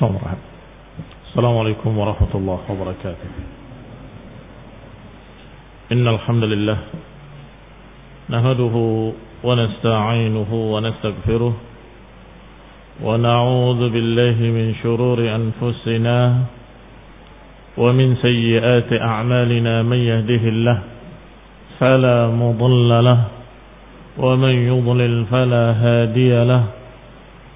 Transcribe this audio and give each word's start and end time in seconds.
صمرها 0.00 0.36
السلام 1.28 1.54
عليكم 1.58 1.92
ورحمة 1.98 2.32
الله 2.34 2.60
وبركاته. 2.72 3.30
إن 5.92 6.08
الحمد 6.08 6.44
لله 6.44 6.78
نهده 8.32 8.74
ونستعينه 9.44 10.50
ونستغفره 10.52 11.54
ونعوذ 13.04 13.80
بالله 13.92 14.36
من 14.40 14.66
شرور 14.82 15.18
أنفسنا 15.20 16.18
ومن 17.76 18.08
سيئات 18.16 18.90
أعمالنا 18.92 19.74
من 19.82 20.00
يهده 20.00 20.44
الله 20.48 20.78
فلا 21.76 22.18
مضل 22.32 22.90
له 23.04 23.20
ومن 24.16 24.54
يضلل 24.72 25.14
فلا 25.28 25.66
هادي 25.84 26.32
له 26.44 26.79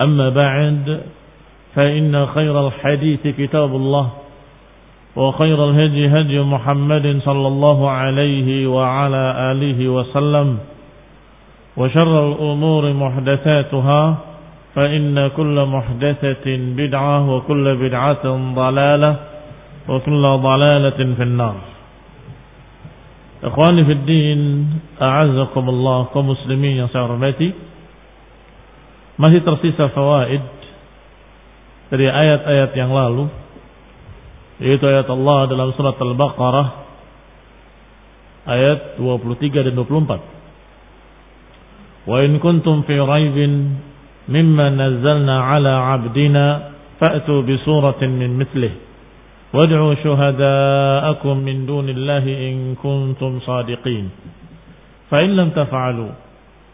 أما 0.00 0.28
بعد 0.28 1.00
فإن 1.74 2.26
خير 2.26 2.66
الحديث 2.66 3.26
كتاب 3.26 3.76
الله 3.76 4.10
وخير 5.16 5.70
الهدي 5.70 6.08
هدي 6.08 6.40
محمد 6.40 7.20
صلى 7.24 7.48
الله 7.48 7.90
عليه 7.90 8.66
وعلى 8.66 9.24
آله 9.52 9.88
وسلم 9.88 10.58
وشر 11.76 12.32
الأمور 12.32 12.92
محدثاتها 12.92 14.16
فإن 14.74 15.28
كل 15.36 15.56
محدثة 15.64 16.46
بدعة 16.76 17.30
وكل 17.30 17.76
بدعة 17.76 18.24
ضلالة 18.54 19.16
وكل 19.88 20.22
ضلالة 20.22 21.00
في 21.16 21.22
النار. 21.22 21.56
إخواني 23.44 23.84
في 23.84 23.92
الدين 23.92 24.40
أعزكم 25.02 25.68
الله 25.68 26.04
كمسلمين 26.14 26.76
يا 26.76 26.86
سعرمتي 26.86 27.52
Masih 29.20 29.44
tersisa 29.44 29.92
fawaid 29.92 30.40
dari 31.92 32.08
ayat-ayat 32.08 32.72
yang 32.72 32.88
lalu 32.88 33.28
yaitu 34.64 34.80
ayat 34.88 35.04
Allah 35.12 35.44
dalam 35.44 35.76
surat 35.76 36.00
Al-Baqarah 36.00 36.68
ayat 38.48 38.96
23 38.96 39.68
dan 39.68 39.76
24. 39.76 42.08
Wa 42.08 42.16
in 42.24 42.40
kuntum 42.40 42.88
fi 42.88 42.96
raibin 42.96 43.76
mimma 44.24 44.72
nazzalna 44.72 45.52
ala 45.52 45.92
'abdina 45.92 46.72
fa'tu 46.96 47.44
bi 47.44 47.60
suratin 47.60 48.16
min 48.16 48.40
mithlihi 48.40 48.88
wad'u 49.50 49.98
shuhada'akum 50.00 51.42
min 51.42 51.66
dunillahi 51.66 52.32
in 52.50 52.56
kuntum 52.78 53.42
sadiqin. 53.42 54.10
Fa 55.10 55.26
in 55.26 55.34
lam 55.34 55.50
taf'alu 55.50 56.08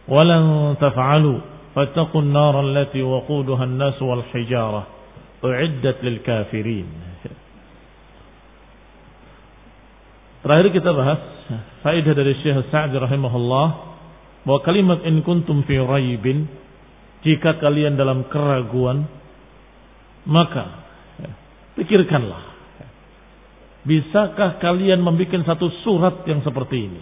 wa 0.06 0.22
lan 0.22 0.76
taf'alu 0.76 1.55
فاتقوا 1.75 2.21
النار 2.21 2.55
التي 2.67 3.01
وقودها 3.01 3.63
الناس 3.63 4.01
والحجارة 4.01 4.81
أعدت 5.45 5.97
للكافرين 6.03 6.87
Terakhir 10.41 10.73
kita 10.73 10.89
bahas 10.89 11.21
faedah 11.85 12.17
dari 12.17 12.33
Syekh 12.41 12.73
Sa'di 12.73 12.97
rahimahullah 12.97 13.67
bahwa 14.41 14.59
kalimat 14.65 15.05
in 15.05 15.21
kuntum 15.21 15.61
fi 15.69 15.77
raibin 15.77 16.49
jika 17.21 17.61
kalian 17.61 17.93
dalam 17.93 18.25
keraguan 18.25 19.05
maka 20.25 20.81
pikirkanlah 21.77 22.41
bisakah 23.85 24.57
kalian 24.57 25.05
membuat 25.05 25.45
satu 25.45 25.69
surat 25.85 26.25
yang 26.25 26.41
seperti 26.41 26.89
ini 26.89 27.01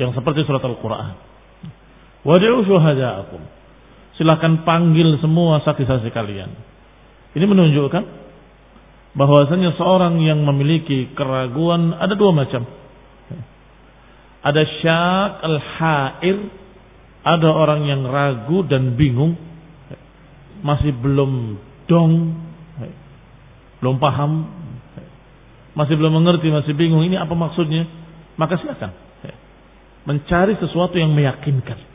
yang 0.00 0.16
seperti 0.16 0.48
surat 0.48 0.64
Al-Qur'an 0.64 1.29
Wad'u 2.21 2.61
syuhada'akum. 2.65 3.41
Silahkan 4.19 4.61
panggil 4.67 5.17
semua 5.17 5.63
saksi-saksi 5.65 6.09
kalian. 6.13 6.51
Ini 7.33 7.45
menunjukkan 7.47 8.03
bahwasanya 9.17 9.75
seorang 9.75 10.19
yang 10.21 10.43
memiliki 10.45 11.11
keraguan 11.17 11.95
ada 11.95 12.13
dua 12.13 12.31
macam. 12.35 12.67
Ada 14.41 14.61
syak 14.81 15.31
al-ha'ir, 15.45 16.37
ada 17.21 17.49
orang 17.49 17.85
yang 17.85 18.01
ragu 18.09 18.65
dan 18.65 18.97
bingung, 18.97 19.37
masih 20.65 20.93
belum 20.97 21.61
dong, 21.85 22.41
belum 23.81 23.95
paham, 24.01 24.49
masih 25.77 25.93
belum 25.93 26.21
mengerti, 26.21 26.49
masih 26.49 26.73
bingung, 26.73 27.05
ini 27.05 27.17
apa 27.21 27.33
maksudnya? 27.37 27.85
Maka 28.37 28.57
silakan 28.57 28.91
mencari 30.05 30.57
sesuatu 30.57 30.97
yang 30.97 31.13
meyakinkan. 31.13 31.90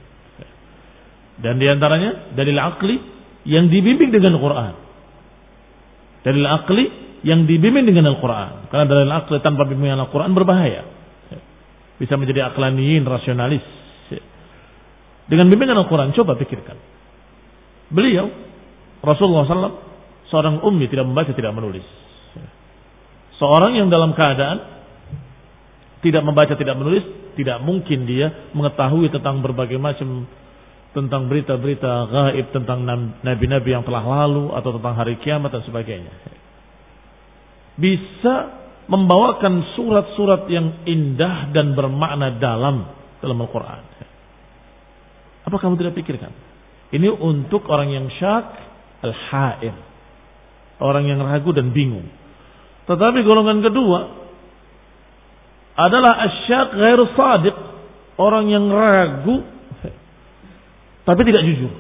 Dan 1.37 1.61
di 1.61 1.67
antaranya 1.69 2.33
dalil 2.33 2.57
akli 2.57 2.97
yang 3.45 3.69
dibimbing 3.69 4.09
dengan 4.09 4.41
Al-Quran. 4.41 4.75
Dalil 6.25 6.47
akli 6.49 6.85
yang 7.23 7.45
dibimbing 7.45 7.85
dengan 7.85 8.17
Al-Quran. 8.17 8.73
Karena 8.73 8.85
dalil 8.89 9.11
akli 9.13 9.37
tanpa 9.45 9.69
bimbingan 9.69 10.01
Al-Quran 10.01 10.33
berbahaya. 10.33 10.83
Bisa 11.97 12.17
menjadi 12.17 12.53
aklaniyin, 12.53 13.05
rasionalis. 13.05 13.65
Dengan 15.27 15.51
bimbingan 15.51 15.77
Al-Quran, 15.83 16.15
coba 16.15 16.39
pikirkan. 16.39 16.79
Beliau, 17.91 18.31
Rasulullah 19.03 19.47
SAW, 19.47 19.79
seorang 20.31 20.63
ummi 20.63 20.87
tidak 20.87 21.07
membaca, 21.07 21.31
tidak 21.35 21.55
menulis. 21.55 21.87
Seorang 23.37 23.77
yang 23.77 23.93
dalam 23.93 24.17
keadaan 24.17 24.59
tidak 26.01 26.23
membaca, 26.23 26.55
tidak 26.55 26.79
menulis, 26.79 27.05
tidak 27.37 27.59
mungkin 27.61 28.09
dia 28.09 28.51
mengetahui 28.55 29.13
tentang 29.13 29.45
berbagai 29.45 29.77
macam 29.77 30.25
tentang 30.97 31.29
berita-berita 31.29 32.09
gaib 32.09 32.57
tentang 32.57 32.89
nabi-nabi 33.21 33.69
yang 33.69 33.85
telah 33.85 34.01
lalu 34.01 34.49
atau 34.57 34.81
tentang 34.81 34.97
hari 34.97 35.21
kiamat 35.21 35.53
dan 35.53 35.61
sebagainya. 35.69 36.09
Bisa 37.77 38.35
membawakan 38.89 39.77
surat-surat 39.77 40.49
yang 40.49 40.89
indah 40.89 41.53
dan 41.53 41.77
bermakna 41.77 42.41
dalam 42.41 42.89
dalam 43.21 43.37
Al-Quran. 43.37 43.83
Apa 45.45 45.57
kamu 45.61 45.77
tidak 45.77 46.01
pikirkan? 46.01 46.33
Ini 46.97 47.13
untuk 47.13 47.69
orang 47.69 47.93
yang 47.93 48.09
syak 48.17 48.47
al-ha'ir. 49.05 49.77
Orang 50.81 51.05
yang 51.05 51.21
ragu 51.21 51.53
dan 51.53 51.77
bingung. 51.77 52.09
Tetapi 52.89 53.21
golongan 53.21 53.61
kedua 53.61 54.01
adalah 55.77 56.25
asyak 56.25 56.69
ghair 56.73 57.01
sadiq. 57.13 57.57
Orang 58.17 58.49
yang 58.49 58.73
ragu 58.73 59.56
tapi 61.07 61.23
tidak 61.23 61.47
jujur. 61.47 61.73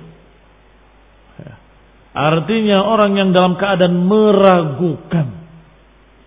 Artinya 2.17 2.81
orang 2.81 3.13
yang 3.13 3.29
dalam 3.37 3.61
keadaan 3.61 4.09
meragukan 4.09 5.37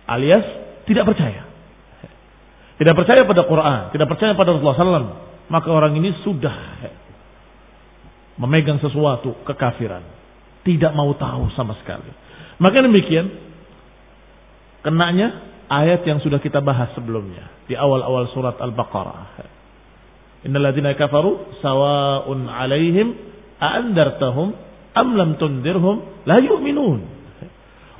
alias 0.06 0.46
tidak 0.86 1.08
percaya. 1.08 1.50
tidak 2.80 2.96
percaya 2.96 3.28
pada 3.28 3.44
Quran, 3.44 3.80
tidak 3.92 4.08
percaya 4.08 4.32
pada 4.32 4.56
Rasulullah 4.56 4.80
SAW, 4.80 5.12
maka 5.52 5.68
orang 5.68 5.92
ini 6.00 6.16
sudah 6.24 6.56
memegang 8.40 8.80
sesuatu 8.80 9.36
kekafiran, 9.44 10.00
tidak 10.64 10.96
mau 10.96 11.12
tahu 11.12 11.52
sama 11.52 11.76
sekali. 11.76 12.08
Maka 12.56 12.80
demikian, 12.80 13.28
kenanya 14.80 15.44
ayat 15.68 16.08
yang 16.08 16.24
sudah 16.24 16.40
kita 16.40 16.64
bahas 16.64 16.88
sebelumnya 16.96 17.52
di 17.68 17.76
awal-awal 17.76 18.32
surat 18.32 18.56
Al-Baqarah. 18.56 19.59
Innal 20.40 20.72
ladzina 20.72 20.96
kafaru 20.96 21.60
sawa'un 21.60 22.48
'alaihim 22.48 23.12
a'andartahum 23.60 24.56
am 24.96 25.08
lam 25.16 25.30
tundirhum 25.36 26.24
la 26.24 26.40
yu'minun. 26.40 27.00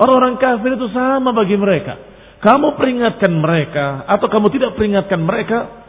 Orang-orang 0.01 0.41
kafir 0.41 0.81
itu 0.81 0.89
sama 0.97 1.37
bagi 1.37 1.61
mereka. 1.61 2.01
Kamu 2.41 2.81
peringatkan 2.81 3.33
mereka 3.37 4.09
atau 4.09 4.33
kamu 4.33 4.49
tidak 4.57 4.73
peringatkan 4.73 5.21
mereka 5.21 5.85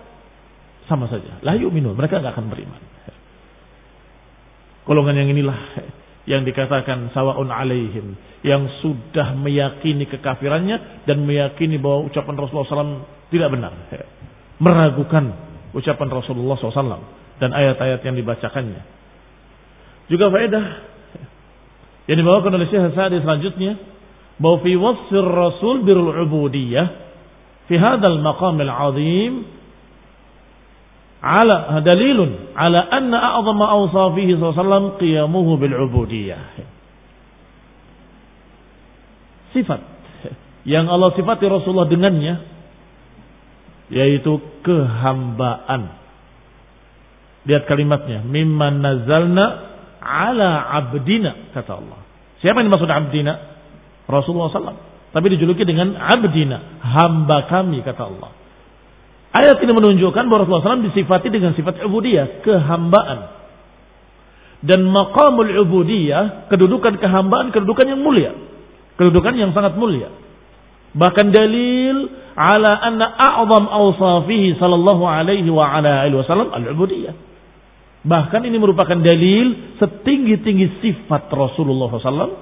sama 0.92 1.08
saja. 1.08 1.40
La 1.48 1.56
yu'minun, 1.56 1.96
mereka 1.96 2.20
nggak 2.20 2.36
akan 2.36 2.48
beriman. 2.52 2.82
Golongan 4.84 5.16
yang 5.16 5.30
inilah 5.32 5.60
yang 6.28 6.44
dikatakan 6.44 7.16
sawaun 7.16 7.48
alaihim 7.50 8.20
yang 8.44 8.68
sudah 8.84 9.34
meyakini 9.40 10.06
kekafirannya 10.06 11.06
dan 11.08 11.24
meyakini 11.24 11.80
bahwa 11.80 12.12
ucapan 12.12 12.36
Rasulullah 12.36 12.68
SAW 12.68 13.06
tidak 13.32 13.50
benar, 13.54 13.74
meragukan 14.60 15.51
ucapan 15.72 16.08
Rasulullah 16.12 16.56
SAW 16.60 17.04
dan 17.40 17.50
ayat-ayat 17.56 18.04
yang 18.04 18.16
dibacakannya. 18.16 18.82
Juga 20.12 20.28
faedah 20.28 20.66
yang 22.12 22.18
dibawakan 22.20 22.60
oleh 22.60 22.68
Syekh 22.68 22.92
Sa'di 22.92 23.24
selanjutnya 23.24 23.80
bahwa 24.42 24.58
fi 24.66 24.74
wasfir 24.76 25.24
Rasul 25.24 25.86
birul 25.88 26.12
ubudiyah 26.28 26.88
fi 27.72 27.76
hadzal 27.80 28.20
maqam 28.20 28.60
al-azim 28.60 29.48
ala 31.22 31.80
dalilun 31.86 32.52
ala 32.58 32.82
anna 32.90 33.38
a'zama 33.38 33.66
awsafihi 33.70 34.36
sallallahu 34.36 34.98
qiyamuhu 35.00 35.62
bil 35.62 35.76
ubudiyah. 35.88 36.44
Sifat 39.56 39.82
yang 40.68 40.90
Allah 40.90 41.14
sifati 41.18 41.46
Rasulullah 41.48 41.90
dengannya 41.90 42.34
yaitu 43.92 44.40
kehambaan. 44.64 46.00
Lihat 47.44 47.68
kalimatnya, 47.68 48.24
mimman 48.24 48.80
nazalna 48.80 49.46
ala 50.00 50.72
abdina 50.82 51.52
kata 51.52 51.78
Allah. 51.78 52.00
Siapa 52.40 52.64
yang 52.64 52.72
dimaksud 52.72 52.90
abdina? 52.90 53.34
Rasulullah 54.08 54.50
SAW. 54.50 54.82
Tapi 55.12 55.28
dijuluki 55.36 55.68
dengan 55.68 55.94
abdina, 56.00 56.82
hamba 56.82 57.52
kami 57.52 57.84
kata 57.84 58.02
Allah. 58.08 58.32
Ayat 59.32 59.60
ini 59.64 59.72
menunjukkan 59.72 60.24
bahwa 60.28 60.44
Rasulullah 60.44 60.76
SAW 60.76 60.88
disifati 60.92 61.28
dengan 61.32 61.56
sifat 61.56 61.84
ubudiyah, 61.84 62.44
kehambaan. 62.44 63.20
Dan 64.62 64.88
maqamul 64.88 65.52
ubudiyah, 65.68 66.48
kedudukan 66.48 67.02
kehambaan, 67.02 67.50
kedudukan 67.52 67.86
yang 67.92 68.00
mulia. 68.00 68.32
Kedudukan 68.96 69.34
yang 69.34 69.52
sangat 69.52 69.76
mulia. 69.76 70.14
Bahkan 70.92 71.32
dalil 71.32 71.96
ala 72.36 72.72
anna 72.82 73.06
a'zam 73.12 73.66
awsafihi 73.68 74.56
sallallahu 74.58 75.04
alaihi 75.04 75.48
wa 75.52 75.68
ala 75.68 76.08
alihi 76.08 76.20
wasallam 76.20 76.50
al-ubudiyah. 76.52 77.14
Bahkan 78.02 78.42
ini 78.50 78.58
merupakan 78.58 78.98
dalil 78.98 79.78
setinggi-tinggi 79.78 80.82
sifat 80.82 81.30
Rasulullah 81.30 81.94
SAW. 82.02 82.34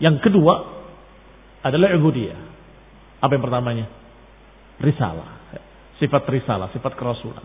Yang 0.00 0.24
kedua 0.24 0.54
adalah 1.60 1.92
ubudiyah. 1.92 2.40
Apa 3.20 3.36
yang 3.36 3.44
pertamanya? 3.44 3.86
Risalah. 4.80 5.44
Sifat 6.00 6.24
risalah, 6.32 6.72
sifat 6.72 6.96
kerasulan. 6.96 7.44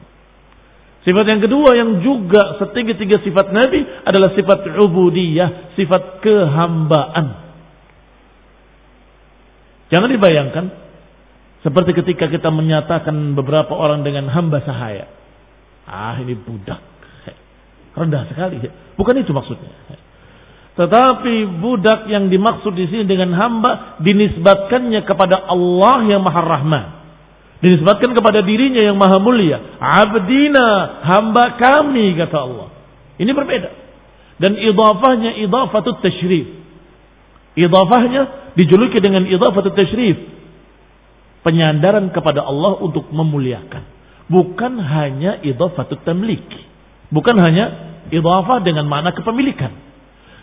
Sifat 1.03 1.25
yang 1.27 1.39
kedua 1.44 1.69
yang 1.75 1.89
juga 2.01 2.57
setinggi-tinggi 2.57 3.21
sifat 3.21 3.51
Nabi 3.51 3.79
adalah 4.03 4.31
sifat 4.33 4.59
ubudiyah, 4.79 5.75
sifat 5.75 6.23
kehambaan. 6.23 7.25
Jangan 9.88 10.09
dibayangkan 10.11 10.65
seperti 11.68 11.92
ketika 12.00 12.31
kita 12.31 12.48
menyatakan 12.48 13.36
beberapa 13.36 13.75
orang 13.75 14.00
dengan 14.00 14.31
hamba 14.31 14.64
sahaya. 14.64 15.12
Ah 15.84 16.16
ini 16.16 16.31
budak. 16.31 16.80
Rendah 17.92 18.24
sekali. 18.31 18.64
Bukan 18.96 19.19
itu 19.19 19.36
maksudnya. 19.36 19.68
Tetapi 20.80 21.60
budak 21.60 22.08
yang 22.08 22.31
dimaksud 22.31 22.72
di 22.72 22.88
sini 22.88 23.04
dengan 23.04 23.36
hamba 23.36 24.00
dinisbatkannya 24.00 25.04
kepada 25.04 25.44
Allah 25.44 26.08
yang 26.08 26.24
Maha 26.24 26.40
Rahman. 26.40 26.86
Dinisbatkan 27.60 28.16
kepada 28.16 28.48
dirinya 28.48 28.88
yang 28.88 28.96
Maha 28.96 29.19
Mulia. 29.19 29.75
Abdina, 29.84 31.04
hamba 31.04 31.60
kami 31.60 32.16
kata 32.16 32.38
Allah. 32.48 32.72
Ini 33.19 33.31
berbeda. 33.36 33.69
Dan 34.40 34.56
idafahnya 34.56 35.36
idafatut 35.44 36.00
tashrif. 36.00 36.48
Idafahnya 37.60 38.56
dijuluki 38.56 39.04
dengan 39.04 39.28
idhafatut 39.28 39.75
tasyrif. 39.75 40.37
Penyandaran 41.47 42.11
kepada 42.11 42.44
Allah 42.44 42.75
untuk 42.83 43.07
memuliakan. 43.07 43.95
Bukan 44.27 44.83
hanya 44.83 45.39
idhafatut 45.39 46.03
tamlik. 46.03 46.44
Bukan 47.07 47.39
hanya 47.39 47.95
idhafah 48.11 48.59
dengan 48.67 48.83
makna 48.91 49.15
kepemilikan. 49.15 49.71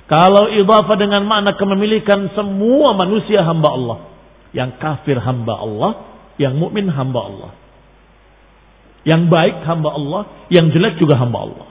Kalau 0.09 0.49
idhafah 0.49 0.97
dengan 0.97 1.29
makna 1.29 1.61
kepemilikan 1.61 2.33
semua 2.33 2.97
manusia 2.97 3.45
hamba 3.45 3.69
Allah. 3.69 3.99
Yang 4.57 4.81
kafir 4.81 5.21
hamba 5.21 5.61
Allah, 5.61 5.93
yang 6.41 6.57
mukmin 6.57 6.89
hamba 6.89 7.21
Allah. 7.21 7.53
Yang 9.05 9.29
baik 9.29 9.57
hamba 9.69 9.91
Allah, 9.93 10.23
yang 10.49 10.73
jelek 10.73 10.97
juga 10.97 11.21
hamba 11.21 11.45
Allah. 11.45 11.69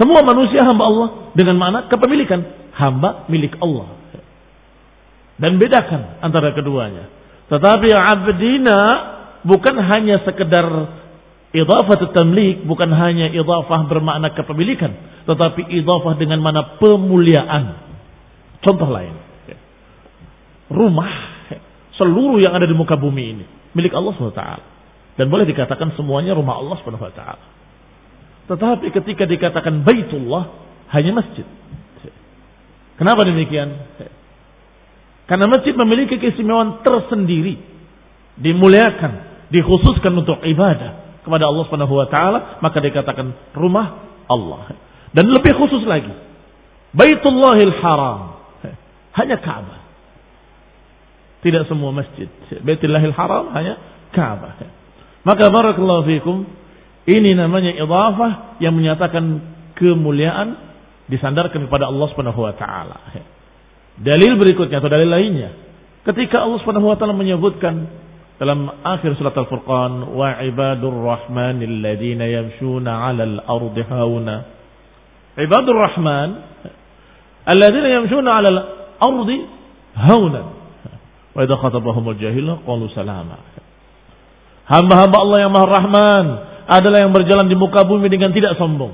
Semua 0.00 0.24
manusia 0.24 0.64
hamba 0.64 0.88
Allah 0.88 1.08
dengan 1.36 1.60
makna 1.60 1.78
kepemilikan. 1.92 2.40
Hamba 2.72 3.28
milik 3.28 3.60
Allah. 3.60 3.92
Dan 5.36 5.60
bedakan 5.60 6.20
antara 6.24 6.56
keduanya. 6.56 7.15
Tetapi 7.46 7.88
abdina 7.94 8.78
bukan 9.46 9.76
hanya 9.78 10.22
sekedar 10.26 10.66
idafah 11.54 12.10
tamlik, 12.10 12.66
bukan 12.66 12.90
hanya 12.90 13.30
idafah 13.30 13.86
bermakna 13.86 14.34
kepemilikan, 14.34 15.22
tetapi 15.24 15.70
idafah 15.78 16.18
dengan 16.18 16.42
mana 16.42 16.78
pemuliaan. 16.82 17.86
Contoh 18.60 18.90
lain. 18.90 19.14
Rumah 20.66 21.12
seluruh 21.94 22.42
yang 22.42 22.58
ada 22.58 22.66
di 22.66 22.74
muka 22.74 22.98
bumi 22.98 23.24
ini 23.30 23.46
milik 23.76 23.92
Allah 23.92 24.16
SWT. 24.16 24.44
Dan 25.20 25.28
boleh 25.28 25.44
dikatakan 25.44 25.92
semuanya 25.96 26.32
rumah 26.32 26.56
Allah 26.56 26.76
SWT. 26.80 27.22
Tetapi 28.48 28.86
ketika 28.88 29.28
dikatakan 29.28 29.84
baitullah 29.84 30.48
hanya 30.96 31.20
masjid. 31.20 31.44
Kenapa 32.96 33.28
demikian? 33.28 33.76
Karena 35.26 35.50
masjid 35.50 35.74
memiliki 35.74 36.22
keistimewaan 36.22 36.86
tersendiri. 36.86 37.58
Dimuliakan, 38.38 39.12
dikhususkan 39.50 40.12
untuk 40.14 40.38
ibadah 40.46 41.20
kepada 41.26 41.50
Allah 41.50 41.62
Subhanahu 41.66 41.94
wa 41.98 42.06
taala, 42.06 42.38
maka 42.62 42.78
dikatakan 42.78 43.54
rumah 43.58 44.06
Allah. 44.30 44.70
Dan 45.10 45.26
lebih 45.32 45.56
khusus 45.58 45.82
lagi, 45.82 46.12
Baitullahil 46.94 47.74
Haram. 47.82 48.20
Hanya 49.16 49.40
Ka'bah. 49.40 49.80
Tidak 51.40 51.64
semua 51.66 51.90
masjid. 51.90 52.28
Baitullahil 52.60 53.16
Haram 53.16 53.48
hanya 53.56 53.80
Ka'bah. 54.12 54.60
Maka 55.26 55.50
barakallahu 55.50 56.06
fikum, 56.06 56.46
ini 57.08 57.34
namanya 57.34 57.74
idhafah 57.74 58.62
yang 58.62 58.76
menyatakan 58.76 59.42
kemuliaan 59.74 60.54
disandarkan 61.10 61.66
kepada 61.66 61.90
Allah 61.90 62.06
Subhanahu 62.12 62.40
wa 62.44 62.54
taala. 62.54 62.98
Dalil 63.96 64.36
berikutnya 64.36 64.80
atau 64.80 64.92
dalil 64.92 65.08
lainnya. 65.08 65.50
Ketika 66.04 66.44
Allah 66.44 66.60
Subhanahu 66.60 66.92
wa 66.92 66.96
taala 67.00 67.16
menyebutkan 67.16 67.88
dalam 68.36 68.68
akhir 68.84 69.16
surat 69.16 69.32
Al-Furqan 69.32 70.12
wa 70.12 70.36
ibadur 70.44 70.92
rahmanil 70.92 71.80
ladzina 71.80 72.28
yamshuna 72.28 72.92
'alal 73.08 73.40
ardi 73.48 73.82
hauna. 73.88 74.36
Ibadur 75.40 75.76
rahman 75.76 76.28
alladzina 77.48 77.88
yamshuna 77.88 78.28
'alal 78.36 78.60
ardi 79.00 79.36
hauna. 79.96 80.42
Wa 81.32 81.40
idza 81.44 81.56
khatabahumul 81.56 82.20
jahilun 82.20 82.60
qalu 82.68 82.92
salama. 82.92 83.40
Hamba-hamba 84.66 85.16
Allah 85.22 85.38
yang 85.46 85.52
Maha 85.54 85.66
Rahman 85.78 86.26
adalah 86.66 86.98
yang 86.98 87.14
berjalan 87.14 87.46
di 87.46 87.54
muka 87.54 87.86
bumi 87.86 88.10
dengan 88.10 88.34
tidak 88.34 88.58
sombong. 88.58 88.90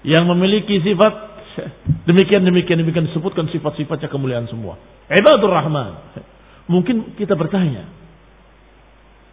Yang 0.00 0.24
memiliki 0.32 0.80
sifat 0.80 1.33
Demikian 2.08 2.42
demikian 2.44 2.78
demikian 2.82 3.06
disebutkan 3.08 3.48
sifat-sifatnya 3.50 4.10
kemuliaan 4.10 4.46
semua. 4.50 4.76
Ibadur 5.08 5.50
Rahman. 5.50 6.16
Mungkin 6.64 7.16
kita 7.20 7.36
bertanya, 7.36 7.88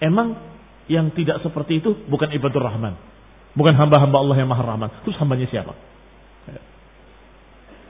emang 0.03 0.35
yang 0.91 1.15
tidak 1.15 1.39
seperti 1.39 1.79
itu 1.79 1.95
bukan 2.11 2.27
ibadur 2.35 2.59
Rahman, 2.59 2.99
bukan 3.55 3.73
hamba-hamba 3.75 4.17
Allah 4.19 4.35
yang 4.43 4.49
Maha 4.51 4.63
Rahman. 4.67 4.89
Terus 5.07 5.15
hambanya 5.19 5.47
siapa? 5.47 5.71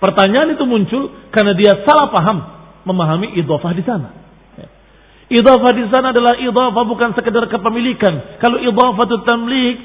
Pertanyaan 0.01 0.57
itu 0.57 0.65
muncul 0.65 1.13
karena 1.29 1.53
dia 1.53 1.77
salah 1.85 2.09
paham 2.09 2.37
memahami 2.89 3.37
idhofah 3.37 3.73
di 3.77 3.85
sana. 3.85 4.09
Idhafah 5.31 5.71
di 5.77 5.85
sana 5.93 6.09
adalah 6.11 6.41
idhafah 6.41 6.83
bukan 6.89 7.13
sekedar 7.13 7.45
kepemilikan. 7.47 8.41
Kalau 8.41 8.57
idhafah 8.59 9.05
itu 9.05 9.17
tamlik, 9.23 9.77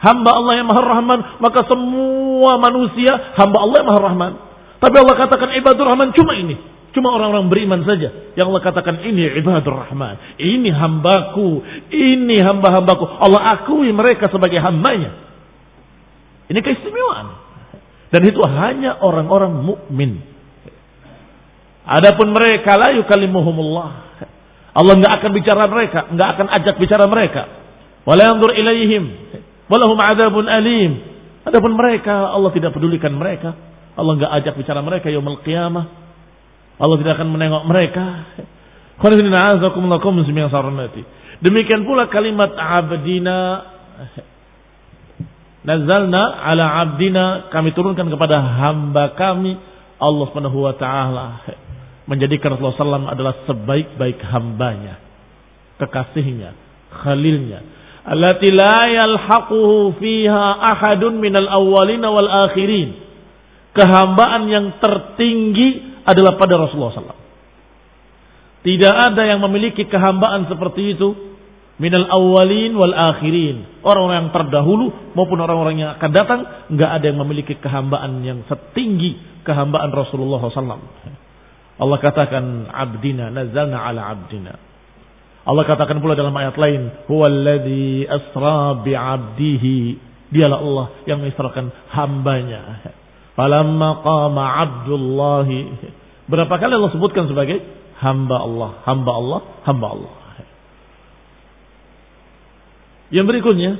hamba 0.00 0.30
Allah 0.32 0.52
yang 0.60 0.68
Maha 0.68 0.82
Rahman, 0.82 1.20
maka 1.40 1.64
semua 1.68 2.60
manusia 2.60 3.12
hamba 3.36 3.58
Allah 3.62 3.76
yang 3.80 3.88
Maha 3.88 4.02
Rahman. 4.02 4.32
Tapi 4.76 4.94
Allah 5.00 5.16
katakan 5.16 5.48
ibadur 5.56 5.88
Rahman 5.88 6.12
cuma 6.12 6.36
ini. 6.36 6.56
Cuma 6.96 7.12
orang-orang 7.12 7.52
beriman 7.52 7.84
saja 7.84 8.32
yang 8.40 8.48
Allah 8.48 8.64
katakan 8.64 9.04
ini 9.04 9.36
ibadur 9.40 9.76
Rahman. 9.76 10.40
Ini 10.40 10.68
hambaku, 10.72 11.60
ini 11.92 12.36
hamba-hambaku. 12.40 13.04
Allah 13.04 13.60
akui 13.60 13.92
mereka 13.92 14.32
sebagai 14.32 14.60
hambanya. 14.60 15.12
Ini 16.48 16.58
keistimewaan. 16.62 17.26
Dan 18.08 18.22
itu 18.24 18.40
hanya 18.48 19.02
orang-orang 19.02 19.60
mukmin. 19.60 20.24
Adapun 21.86 22.34
mereka 22.34 22.74
la 22.74 22.96
yukallimuhumullah 22.98 24.06
Allah 24.76 24.92
nggak 25.00 25.12
akan 25.22 25.30
bicara 25.32 25.64
mereka, 25.72 26.12
nggak 26.12 26.28
akan 26.36 26.46
ajak 26.60 26.76
bicara 26.76 27.08
mereka. 27.08 27.48
Wala 28.04 28.28
yanzur 28.28 28.52
ilaihim, 28.52 29.04
walahum 29.70 29.98
adzabun 29.98 30.46
alim. 30.46 30.92
Adapun 31.46 31.78
mereka, 31.78 32.34
Allah 32.34 32.50
tidak 32.50 32.74
pedulikan 32.74 33.14
mereka. 33.14 33.54
Allah 33.94 34.12
nggak 34.18 34.32
ajak 34.42 34.54
bicara 34.58 34.82
mereka 34.82 35.06
yaumul 35.08 35.40
qiyamah. 35.46 35.84
Allah 36.76 36.96
tidak 37.00 37.16
akan 37.16 37.28
menengok 37.32 37.64
mereka. 37.64 38.04
Demikian 41.36 41.84
pula 41.84 42.08
kalimat 42.08 42.50
abdina 42.56 43.38
Nazalna 45.66 46.46
ala 46.46 46.64
abdina 46.86 47.50
kami 47.50 47.74
turunkan 47.74 48.06
kepada 48.06 48.38
hamba 48.38 49.18
kami 49.18 49.58
Allah 49.98 50.24
Subhanahu 50.30 50.62
wa 50.62 50.74
taala 50.78 51.42
menjadikan 52.06 52.54
Rasulullah 52.54 53.02
SAW 53.02 53.10
adalah 53.10 53.34
sebaik-baik 53.50 54.22
hambanya, 54.30 55.02
kekasihnya, 55.82 56.54
khalilnya. 57.02 57.66
Allati 58.06 58.54
la 58.54 58.86
yalhaquhu 58.86 59.98
fiha 59.98 60.46
ahadun 60.62 61.18
minal 61.18 61.50
awwalin 61.50 62.06
wal 62.06 62.30
akhirin. 62.48 62.94
Kehambaan 63.74 64.46
yang 64.46 64.78
tertinggi 64.78 66.00
adalah 66.06 66.38
pada 66.38 66.54
Rasulullah 66.54 66.94
SAW. 66.94 67.24
Tidak 68.62 68.94
ada 68.94 69.22
yang 69.26 69.42
memiliki 69.42 69.86
kehambaan 69.90 70.46
seperti 70.46 70.94
itu 70.94 71.14
minal 71.82 72.06
awwalin 72.06 72.72
wal 72.78 72.94
akhirin. 72.94 73.82
Orang-orang 73.82 74.26
yang 74.26 74.32
terdahulu 74.32 74.86
maupun 75.14 75.38
orang-orang 75.42 75.74
yang 75.82 75.90
akan 75.98 76.10
datang 76.14 76.40
nggak 76.72 76.90
ada 76.98 77.04
yang 77.10 77.18
memiliki 77.20 77.58
kehambaan 77.58 78.22
yang 78.22 78.46
setinggi 78.46 79.42
kehambaan 79.42 79.90
Rasulullah 79.90 80.42
SAW. 80.46 80.82
Allah 81.76 81.98
katakan 82.00 82.70
abdina 82.72 83.28
nazalna 83.28 83.82
ala 83.84 84.14
abdina. 84.14 84.65
Allah 85.46 85.62
katakan 85.62 86.02
pula 86.02 86.18
dalam 86.18 86.34
ayat 86.34 86.58
lain, 86.58 87.06
huwallazi 87.06 88.02
asra 88.10 88.82
bi 88.82 88.98
'abdihi. 88.98 89.78
Dialah 90.34 90.58
Allah 90.58 90.86
yang 91.06 91.22
mengisrakan 91.22 91.70
hambanya. 91.94 92.82
Falamma 93.38 94.02
qama 94.02 94.42
'abdullah. 94.42 95.46
Berapa 96.26 96.54
kali 96.58 96.72
Allah 96.74 96.90
sebutkan 96.90 97.30
sebagai 97.30 97.62
hamba 98.02 98.42
Allah, 98.42 98.70
hamba 98.90 99.12
Allah, 99.14 99.40
hamba 99.62 99.86
Allah. 99.94 100.14
Yang 103.14 103.26
berikutnya, 103.30 103.72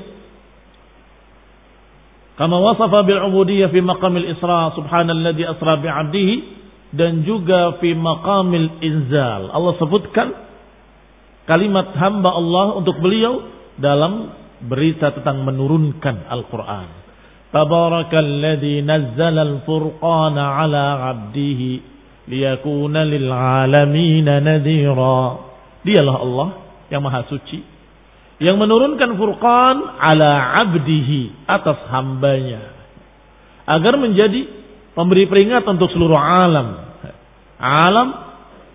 kama 2.39 2.63
wasafa 2.63 3.03
bil 3.03 3.19
ubudiyyah 3.27 3.67
fi 3.75 3.83
maqamil 3.83 4.23
isra 4.23 4.71
subhanalladzi 4.71 5.43
asra 5.43 5.83
bi 5.83 5.91
'abdihi 5.91 6.35
dan 6.95 7.27
juga 7.27 7.75
fi 7.83 7.91
maqamil 7.91 8.79
inzal. 8.79 9.51
Allah 9.51 9.75
sebutkan 9.75 10.46
kalimat 11.47 11.95
hamba 11.95 12.29
Allah 12.35 12.77
untuk 12.77 12.99
beliau 12.99 13.47
dalam 13.79 14.35
berita 14.67 15.15
tentang 15.15 15.47
menurunkan 15.47 16.27
Al-Quran. 16.27 16.87
Tabarakalladzi 17.49 18.83
nazzala 18.83 19.41
al-furqana 19.47 20.43
ala 20.61 20.85
'abdihi 21.09 21.69
liyakuna 22.27 23.07
lil 23.07 23.31
'alamin 23.31 24.27
nadhira. 24.27 25.23
Dialah 25.87 26.15
Allah 26.19 26.47
yang 26.91 27.01
maha 27.01 27.23
suci 27.31 27.77
yang 28.37 28.61
menurunkan 28.61 29.17
Furqan 29.17 29.77
ala 29.97 30.61
'abdihi 30.61 31.49
atas 31.49 31.89
hambanya 31.89 32.61
agar 33.65 33.97
menjadi 33.97 34.45
memberi 34.93 35.25
peringatan 35.25 35.77
untuk 35.77 35.89
seluruh 35.93 36.17
alam. 36.17 36.85
Alam 37.57 38.07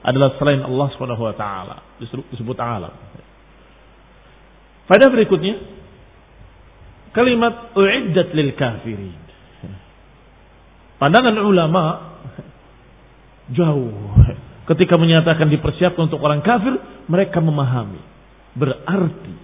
adalah 0.02 0.34
selain 0.36 0.66
Allah 0.66 0.86
Subhanahu 0.94 1.22
wa 1.22 1.34
taala, 1.38 1.76
disebut 2.06 2.58
alam. 2.58 2.94
Pada 4.90 5.08
berikutnya 5.08 5.62
kalimat 7.14 7.72
uiddat 7.78 8.34
lil 8.34 8.52
kafirin. 8.58 9.20
Pandangan 10.98 11.34
ulama 11.42 11.82
jauh 13.50 14.14
ketika 14.70 14.94
menyatakan 14.94 15.50
dipersiapkan 15.50 16.06
untuk 16.06 16.22
orang 16.22 16.42
kafir, 16.46 16.78
mereka 17.10 17.42
memahami 17.42 17.98
berarti 18.52 19.34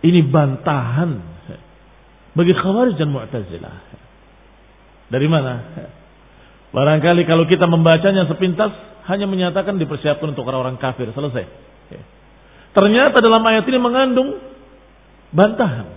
ini 0.00 0.24
bantahan 0.24 1.20
bagi 2.32 2.54
Khawarij 2.56 2.96
dan 2.96 3.10
Mu'tazilah. 3.12 3.76
Dari 5.10 5.26
mana? 5.26 5.54
Barangkali 6.70 7.26
kalau 7.26 7.44
kita 7.50 7.66
membacanya 7.66 8.30
sepintas 8.30 8.70
hanya 9.10 9.26
menyatakan 9.26 9.76
dipersiapkan 9.76 10.30
untuk 10.30 10.46
orang-orang 10.46 10.78
kafir. 10.78 11.10
Selesai. 11.10 11.44
Ternyata 12.70 13.18
dalam 13.18 13.42
ayat 13.42 13.66
ini 13.66 13.78
mengandung 13.82 14.38
bantahan. 15.34 15.90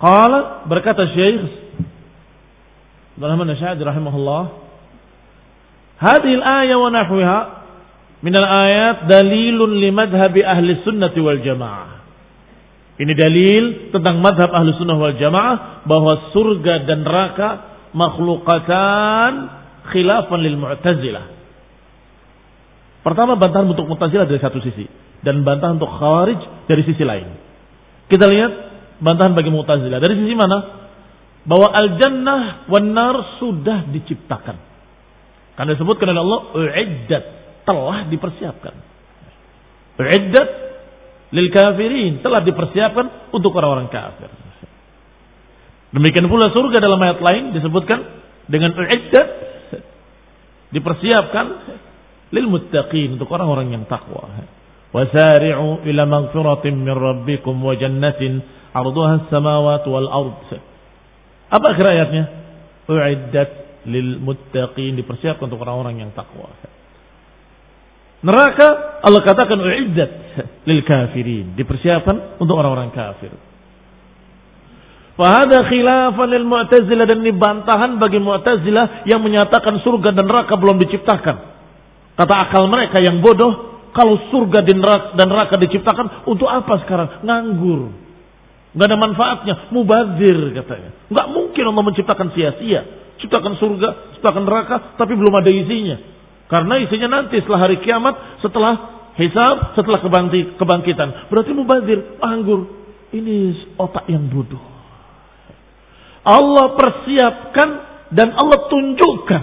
Qala 0.00 0.64
berkata 0.64 1.04
Syekh 1.12 1.44
Rahman 3.20 3.52
Syahid 3.52 3.84
rahimahullah 3.84 4.70
Hadhihi 6.00 6.40
al-ayah 6.40 6.76
wa 6.80 6.88
nahwiha 6.88 7.38
min 8.24 8.32
al-ayat 8.32 9.04
dalilun 9.04 9.76
li 9.76 9.92
madhhabi 9.92 10.40
ahli 10.40 10.80
sunnati 10.80 11.20
wal 11.20 11.44
jamaah. 11.44 12.00
Ini 12.96 13.12
dalil 13.12 13.64
tentang 13.92 14.24
madhab 14.24 14.48
ahli 14.48 14.72
sunnah 14.80 14.96
wal 14.96 15.16
jamaah 15.20 15.84
bahwa 15.84 16.32
surga 16.32 16.88
dan 16.88 17.04
neraka 17.04 17.48
makhlukatan 17.92 19.32
khilafan 19.92 20.40
lil 20.40 20.56
mu'tazilah. 20.56 21.39
Pertama 23.00 23.36
bantahan 23.40 23.64
untuk 23.64 23.88
mu'tazilah 23.88 24.28
dari 24.28 24.40
satu 24.40 24.60
sisi 24.60 24.84
dan 25.24 25.40
bantahan 25.40 25.80
untuk 25.80 25.88
khawarij 25.88 26.68
dari 26.68 26.82
sisi 26.84 27.00
lain. 27.00 27.28
Kita 28.12 28.28
lihat 28.28 28.52
bantahan 29.00 29.32
bagi 29.32 29.48
mu'tazilah 29.48 30.00
dari 30.00 30.14
sisi 30.20 30.36
mana? 30.36 30.58
Bahwa 31.48 31.72
al-jannah 31.72 32.68
wan 32.68 32.92
nar 32.92 33.40
sudah 33.40 33.88
diciptakan. 33.88 34.56
Karena 35.56 35.70
disebutkan 35.72 36.12
oleh 36.12 36.20
Allah 36.20 36.40
uiddat 36.56 37.24
telah 37.64 37.98
dipersiapkan. 38.12 38.74
Uiddat 39.96 40.48
lil 41.32 41.48
kafirin 41.48 42.20
telah 42.20 42.44
dipersiapkan 42.44 43.32
untuk 43.32 43.56
orang-orang 43.56 43.88
kafir. 43.88 44.28
Demikian 45.96 46.28
pula 46.28 46.52
surga 46.52 46.78
dalam 46.84 47.00
ayat 47.00 47.18
lain 47.24 47.56
disebutkan 47.56 47.98
dengan 48.46 48.76
uiddat 48.76 49.28
dipersiapkan 50.70 51.46
lil 52.30 52.46
muttaqin 52.46 53.18
untuk 53.18 53.30
orang-orang 53.30 53.74
yang 53.74 53.84
takwa. 53.90 54.26
Wasari'u 54.90 55.86
ila 55.86 56.02
maghfiratin 56.06 56.74
min 56.74 56.94
rabbikum 56.94 57.54
wa 57.58 57.74
jannatin 57.78 58.42
'arduha 58.74 59.26
as-samawati 59.26 59.86
wal 59.90 60.08
ard. 60.10 60.50
Apa 61.50 61.66
akhir 61.74 61.86
ayatnya? 61.90 62.24
Uiddat 62.90 63.50
lil 63.86 64.18
muttaqin 64.22 64.98
dipersiapkan 64.98 65.46
untuk 65.46 65.62
orang-orang 65.62 66.02
yang 66.06 66.10
takwa. 66.14 66.50
Neraka 68.20 69.00
Allah 69.00 69.22
katakan 69.24 69.56
uiddat 69.56 70.10
lil 70.68 70.84
kafirin, 70.84 71.56
dipersiapkan 71.56 72.36
untuk 72.38 72.54
orang-orang 72.58 72.92
kafir. 72.92 73.32
Fahada 75.16 75.68
khilafan 75.68 76.32
lil 76.32 76.48
Mu'tazilah 76.48 77.04
dan 77.04 77.20
ini 77.20 77.36
bantahan 77.36 78.00
bagi 78.00 78.16
Mu'tazilah 78.16 79.04
yang 79.04 79.20
menyatakan 79.20 79.80
surga 79.84 80.16
dan 80.16 80.24
neraka 80.24 80.56
belum 80.56 80.80
diciptakan. 80.80 81.49
Kata 82.14 82.34
akal 82.48 82.66
mereka 82.70 82.98
yang 83.02 83.22
bodoh, 83.24 83.82
kalau 83.90 84.18
surga 84.30 84.62
dan 84.62 85.26
neraka 85.26 85.58
diciptakan, 85.58 86.26
untuk 86.30 86.46
apa 86.46 86.78
sekarang? 86.86 87.26
Nganggur. 87.26 87.90
Gak 88.70 88.86
ada 88.86 88.98
manfaatnya, 88.98 89.54
mubazir 89.74 90.54
katanya. 90.54 90.90
Gak 91.10 91.26
mungkin 91.34 91.62
Allah 91.74 91.84
menciptakan 91.90 92.30
sia-sia. 92.38 92.80
Ciptakan 93.18 93.58
surga, 93.58 93.88
ciptakan 94.16 94.42
neraka, 94.46 94.94
tapi 94.94 95.12
belum 95.18 95.34
ada 95.34 95.50
isinya. 95.50 95.96
Karena 96.46 96.78
isinya 96.82 97.08
nanti 97.20 97.42
setelah 97.42 97.66
hari 97.66 97.82
kiamat, 97.82 98.42
setelah 98.42 98.74
hisab, 99.18 99.74
setelah 99.74 99.98
kebangkitan. 100.56 101.28
Berarti 101.28 101.50
mubazir, 101.50 101.98
anggur. 102.22 102.78
Ini 103.10 103.54
otak 103.74 104.06
yang 104.06 104.30
bodoh. 104.30 104.62
Allah 106.22 106.78
persiapkan 106.78 107.68
dan 108.14 108.34
Allah 108.38 108.70
tunjukkan. 108.70 109.42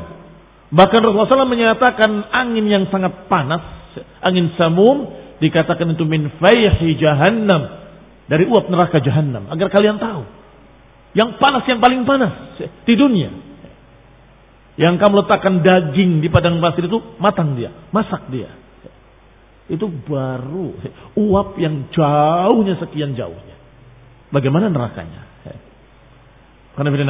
Bahkan 0.67 0.99
Rasulullah 0.99 1.47
SAW 1.47 1.47
menyatakan 1.47 2.11
angin 2.31 2.67
yang 2.67 2.91
sangat 2.91 3.31
panas 3.31 3.77
Angin 4.21 4.53
samum 4.59 5.13
dikatakan 5.37 5.93
itu 5.93 6.03
min 6.05 6.29
fayhi 6.37 6.97
jahannam. 6.97 7.85
Dari 8.27 8.43
uap 8.43 8.67
neraka 8.67 8.99
jahannam. 8.99 9.47
Agar 9.47 9.71
kalian 9.71 9.97
tahu. 10.01 10.23
Yang 11.15 11.39
panas 11.39 11.63
yang 11.65 11.79
paling 11.79 12.03
panas 12.03 12.59
di 12.83 12.93
dunia. 12.93 13.31
Yang 14.77 15.01
kamu 15.01 15.25
letakkan 15.25 15.65
daging 15.65 16.21
di 16.21 16.27
padang 16.29 16.61
pasir 16.61 16.85
itu 16.85 16.99
matang 17.17 17.57
dia. 17.57 17.71
Masak 17.89 18.29
dia. 18.29 18.51
Itu 19.71 19.89
baru 19.89 20.75
uap 21.17 21.57
yang 21.57 21.89
jauhnya 21.89 22.77
sekian 22.77 23.15
jauhnya. 23.15 23.55
Bagaimana 24.29 24.67
nerakanya? 24.67 25.23
Karena 26.77 26.93
bila 26.93 27.05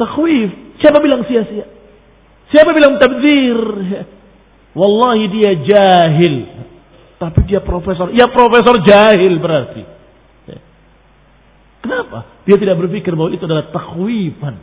Takhwif. 0.00 0.80
Siapa 0.80 0.96
bilang 1.04 1.28
sia-sia? 1.28 1.68
Siapa 2.48 2.72
bilang 2.72 2.96
tabzir? 2.96 3.60
Wallahi 4.72 5.24
dia 5.28 5.52
jahil. 5.60 6.34
Tapi 7.20 7.40
dia 7.44 7.60
profesor. 7.60 8.08
Ya 8.16 8.32
profesor 8.32 8.80
jahil 8.80 9.36
berarti. 9.36 9.84
Kenapa? 11.80 12.44
Dia 12.44 12.56
tidak 12.60 12.76
berpikir 12.80 13.12
bahwa 13.16 13.32
itu 13.32 13.44
adalah 13.44 13.68
takhwifan. 13.72 14.56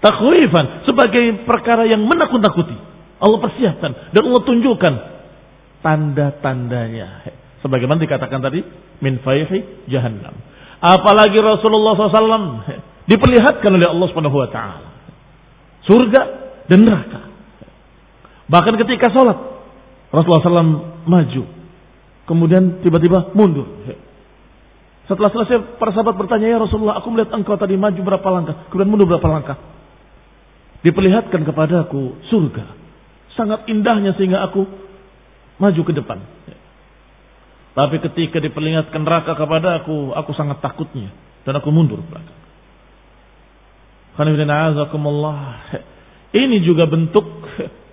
Takhwifan 0.00 0.84
sebagai 0.88 1.44
perkara 1.48 1.88
yang 1.88 2.04
menakut-nakuti. 2.04 2.76
Allah 3.16 3.40
persiapkan 3.40 4.12
dan 4.12 4.22
Allah 4.28 4.42
tunjukkan 4.44 4.94
tanda-tandanya. 5.80 7.32
Sebagaimana 7.64 7.96
dikatakan 8.04 8.44
tadi, 8.44 8.60
min 9.00 9.20
faihi 9.24 9.88
jahannam. 9.88 10.36
Apalagi 10.84 11.40
Rasulullah 11.40 11.96
SAW 11.96 12.60
diperlihatkan 13.06 13.70
oleh 13.70 13.86
Allah 13.86 14.06
Subhanahu 14.10 14.38
Wa 14.38 14.50
Taala 14.50 14.96
surga 15.86 16.22
dan 16.66 16.82
neraka. 16.82 17.20
Bahkan 18.46 18.74
ketika 18.86 19.10
sholat, 19.14 19.38
Rasulullah 20.10 20.42
SAW 20.62 21.06
maju, 21.06 21.42
kemudian 22.26 22.82
tiba-tiba 22.82 23.34
mundur. 23.34 23.66
Setelah 25.06 25.30
selesai, 25.30 25.78
para 25.78 25.94
sahabat 25.94 26.18
bertanya, 26.18 26.50
ya 26.50 26.58
Rasulullah, 26.58 26.98
aku 26.98 27.14
melihat 27.14 27.30
engkau 27.34 27.54
tadi 27.54 27.78
maju 27.78 28.00
berapa 28.02 28.28
langkah, 28.30 28.66
kemudian 28.70 28.90
mundur 28.90 29.06
berapa 29.06 29.28
langkah. 29.30 29.58
Diperlihatkan 30.82 31.42
kepadaku 31.46 32.22
surga. 32.30 32.66
Sangat 33.34 33.66
indahnya 33.70 34.14
sehingga 34.14 34.42
aku 34.46 34.66
maju 35.58 35.80
ke 35.82 35.92
depan. 35.94 36.18
Tapi 37.76 37.96
ketika 38.00 38.38
diperlihatkan 38.40 39.02
neraka 39.02 39.34
kepada 39.34 39.82
aku, 39.82 40.14
aku 40.14 40.30
sangat 40.32 40.62
takutnya. 40.62 41.10
Dan 41.42 41.58
aku 41.58 41.68
mundur 41.74 42.00
belakang. 42.02 42.35
Ini 46.36 46.56
juga 46.64 46.88
bentuk 46.88 47.26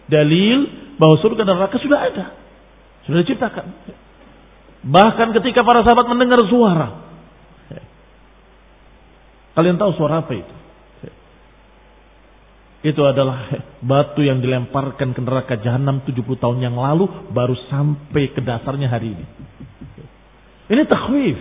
dalil 0.08 0.58
bahwa 0.96 1.16
surga 1.20 1.44
dan 1.44 1.56
neraka 1.60 1.78
sudah 1.80 2.00
ada. 2.00 2.26
Sudah 3.04 3.20
diciptakan. 3.28 3.66
Bahkan 4.84 5.28
ketika 5.40 5.64
para 5.64 5.84
sahabat 5.84 6.08
mendengar 6.08 6.40
suara. 6.48 7.04
Kalian 9.54 9.78
tahu 9.78 9.92
suara 10.00 10.24
apa 10.24 10.34
itu? 10.34 10.56
Itu 12.84 13.00
adalah 13.08 13.48
batu 13.80 14.20
yang 14.24 14.44
dilemparkan 14.44 15.16
ke 15.16 15.22
neraka 15.24 15.56
jahanam 15.60 16.04
70 16.04 16.20
tahun 16.36 16.60
yang 16.60 16.76
lalu 16.76 17.08
baru 17.32 17.56
sampai 17.72 18.36
ke 18.36 18.44
dasarnya 18.44 18.92
hari 18.92 19.16
ini. 19.16 19.26
Ini 20.68 20.84
takhwif. 20.88 21.40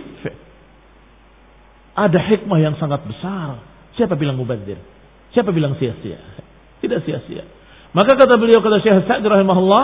Ada 1.99 2.19
hikmah 2.31 2.59
yang 2.63 2.75
sangat 2.79 3.03
besar 3.03 3.72
Siapa 3.93 4.17
bilang 4.17 4.37
mubazir? 4.37 4.77
Siapa 5.33 5.49
bilang 5.53 5.77
sia-sia? 5.77 6.17
Tidak 6.81 6.99
sia-sia. 7.05 7.45
Maka 7.93 8.17
kata 8.17 8.41
beliau 8.41 8.61
kata 8.61 8.81
Syekh 8.81 9.05
Sa'd 9.05 9.21
rahimahullah, 9.21 9.83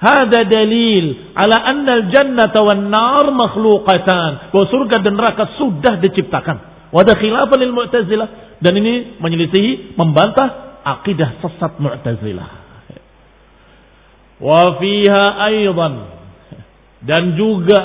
"Hada 0.00 0.44
dalil 0.44 1.32
ala 1.32 1.56
anna 1.56 2.04
al-jannata 2.04 2.60
wan 2.60 2.92
nar 2.92 3.24
makhluqatan." 3.32 4.52
Bahwa 4.52 4.66
surga 4.68 5.00
dan 5.00 5.16
neraka 5.16 5.56
sudah 5.56 5.96
diciptakan. 6.04 6.56
Wa 6.92 7.00
da 7.06 7.16
khilafan 7.16 7.58
lil 7.64 7.72
Mu'tazilah 7.72 8.60
dan 8.60 8.72
ini 8.76 9.16
menyelisihi 9.22 9.96
membantah 9.96 10.82
akidah 10.84 11.40
sesat 11.40 11.80
Mu'tazilah. 11.80 12.50
Wa 14.40 14.80
fiha 14.80 15.24
aidan 15.48 15.94
dan 17.04 17.36
juga 17.36 17.80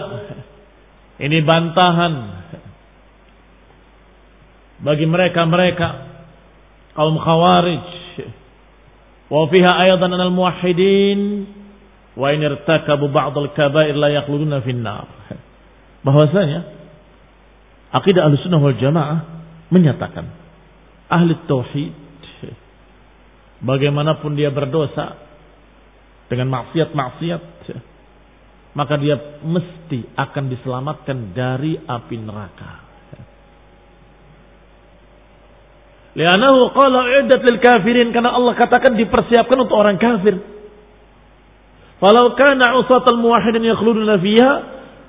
ini 1.20 1.40
bantahan 1.48 2.44
bagi 4.84 5.06
mereka-mereka 5.08 5.88
kaum 6.96 7.16
khawarij. 7.20 7.88
Wa 9.32 9.48
fiha 9.48 9.72
ayatan 9.88 10.12
al 10.16 10.34
muwahhidin. 10.34 11.20
Wa 12.16 12.32
in 12.32 12.44
irtakabu 12.44 13.12
ba'd 13.12 13.36
al 13.36 13.52
kaba'ir 13.52 13.96
la 13.96 14.10
yakhluduna 14.12 14.64
fin 14.64 14.80
nar 14.80 15.08
bahwasanya 16.06 16.60
akidah 17.90 18.30
Ahlussunnah 18.30 18.62
wal 18.62 18.78
Jamaah 18.78 19.20
menyatakan 19.74 20.30
ahli 21.10 21.34
tauhid 21.50 21.98
bagaimanapun 23.66 24.38
dia 24.38 24.54
berdosa 24.54 25.18
dengan 26.30 26.54
maksiat-maksiat 26.62 27.44
maka 28.78 28.94
dia 29.02 29.18
mesti 29.42 30.14
akan 30.14 30.46
diselamatkan 30.54 31.34
dari 31.34 31.82
api 31.82 32.16
neraka 32.22 32.85
Lianahu 36.16 36.72
qala 36.72 37.12
uiddat 37.12 37.44
lil 37.44 37.60
kafirin 37.60 38.16
karena 38.16 38.32
Allah 38.32 38.56
katakan 38.56 38.96
dipersiapkan 38.96 39.58
untuk 39.60 39.76
orang 39.76 40.00
kafir. 40.00 40.40
Falau 42.00 42.36
kana 42.40 42.80
usatal 42.80 43.20
muwahhidin 43.20 43.68
yakhluduna 43.68 44.16
fiha, 44.24 44.52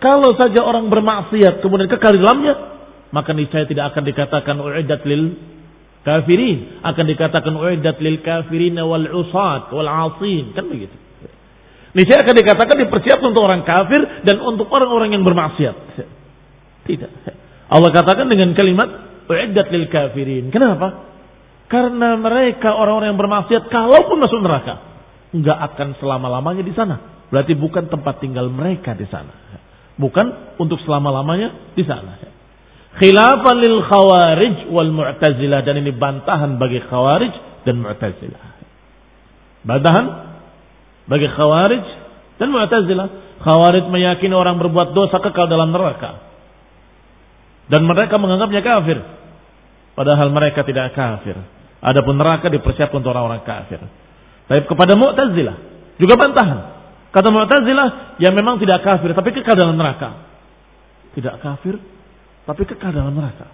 kalau 0.02 0.34
saja 0.34 0.66
orang 0.66 0.90
bermaksiat 0.90 1.62
kemudian 1.62 1.86
kekal 1.86 2.10
di 2.14 2.20
dalamnya, 2.22 2.54
maka 3.14 3.30
niscaya 3.30 3.70
tidak 3.70 3.94
akan 3.94 4.02
dikatakan 4.02 4.54
uiddat 4.58 5.02
lil 5.06 5.38
kafirin, 6.02 6.82
akan 6.82 7.04
dikatakan 7.06 7.54
uiddat 7.54 8.02
lil 8.02 8.18
kafirin 8.26 8.74
wal 8.82 9.06
usat 9.06 9.70
wal 9.70 9.86
asin, 9.86 10.58
kan 10.58 10.66
begitu. 10.66 10.94
Niscaya 11.94 12.26
akan 12.26 12.34
dikatakan 12.34 12.76
dipersiapkan 12.82 13.26
untuk 13.30 13.46
orang 13.46 13.62
kafir 13.62 14.02
dan 14.26 14.42
untuk 14.42 14.68
orang-orang 14.68 15.14
yang 15.14 15.22
bermaksiat. 15.22 15.76
Tidak. 16.86 17.10
Allah 17.66 17.90
katakan 17.94 18.26
dengan 18.30 18.52
kalimat 18.54 19.15
Uiddat 19.26 19.68
lil 19.74 19.86
kafirin. 19.90 20.48
Kenapa? 20.54 21.06
Karena 21.66 22.14
mereka 22.14 22.78
orang-orang 22.78 23.14
yang 23.14 23.20
bermaksiat 23.20 23.66
kalaupun 23.66 24.22
masuk 24.22 24.38
neraka 24.38 24.86
nggak 25.34 25.58
akan 25.72 25.88
selama-lamanya 25.98 26.62
di 26.62 26.72
sana. 26.72 27.26
Berarti 27.26 27.58
bukan 27.58 27.90
tempat 27.90 28.22
tinggal 28.22 28.46
mereka 28.46 28.94
di 28.94 29.04
sana. 29.10 29.34
Bukan 29.98 30.56
untuk 30.62 30.78
selama-lamanya 30.86 31.74
di 31.74 31.82
sana. 31.82 32.22
Khilafan 32.96 33.56
lil 33.60 33.82
khawarij 33.82 34.70
wal 34.72 34.92
mu'tazilah 34.94 35.60
dan 35.66 35.82
ini 35.82 35.92
bantahan 35.92 36.56
bagi 36.56 36.80
khawarij 36.86 37.34
dan 37.66 37.82
mu'tazilah. 37.82 38.44
Bantahan 39.66 40.06
bagi 41.10 41.28
khawarij 41.28 41.84
dan 42.38 42.48
mu'tazilah. 42.54 43.08
Khawarij 43.42 43.90
meyakini 43.90 44.32
orang 44.32 44.56
berbuat 44.62 44.94
dosa 44.94 45.18
kekal 45.18 45.50
dalam 45.50 45.74
neraka. 45.74 46.24
Dan 47.66 47.82
mereka 47.84 48.16
menganggapnya 48.16 48.62
kafir. 48.62 49.15
Padahal 49.96 50.28
mereka 50.28 50.60
tidak 50.60 50.92
kafir. 50.92 51.40
Adapun 51.80 52.20
neraka 52.20 52.52
dipersiapkan 52.52 53.00
untuk 53.00 53.16
orang-orang 53.16 53.40
kafir. 53.48 53.80
Tapi 54.46 54.68
kepada 54.68 54.92
Mu'tazilah 54.92 55.56
juga 55.96 56.14
bantahan. 56.20 56.58
Kata 57.16 57.28
Mu'tazilah, 57.32 58.20
ya 58.20 58.28
memang 58.28 58.60
tidak 58.60 58.84
kafir, 58.84 59.16
tapi 59.16 59.32
kekal 59.32 59.56
dalam 59.56 59.80
neraka. 59.80 60.28
Tidak 61.16 61.40
kafir, 61.40 61.80
tapi 62.44 62.62
kekal 62.68 62.92
dalam 62.92 63.16
neraka. 63.16 63.48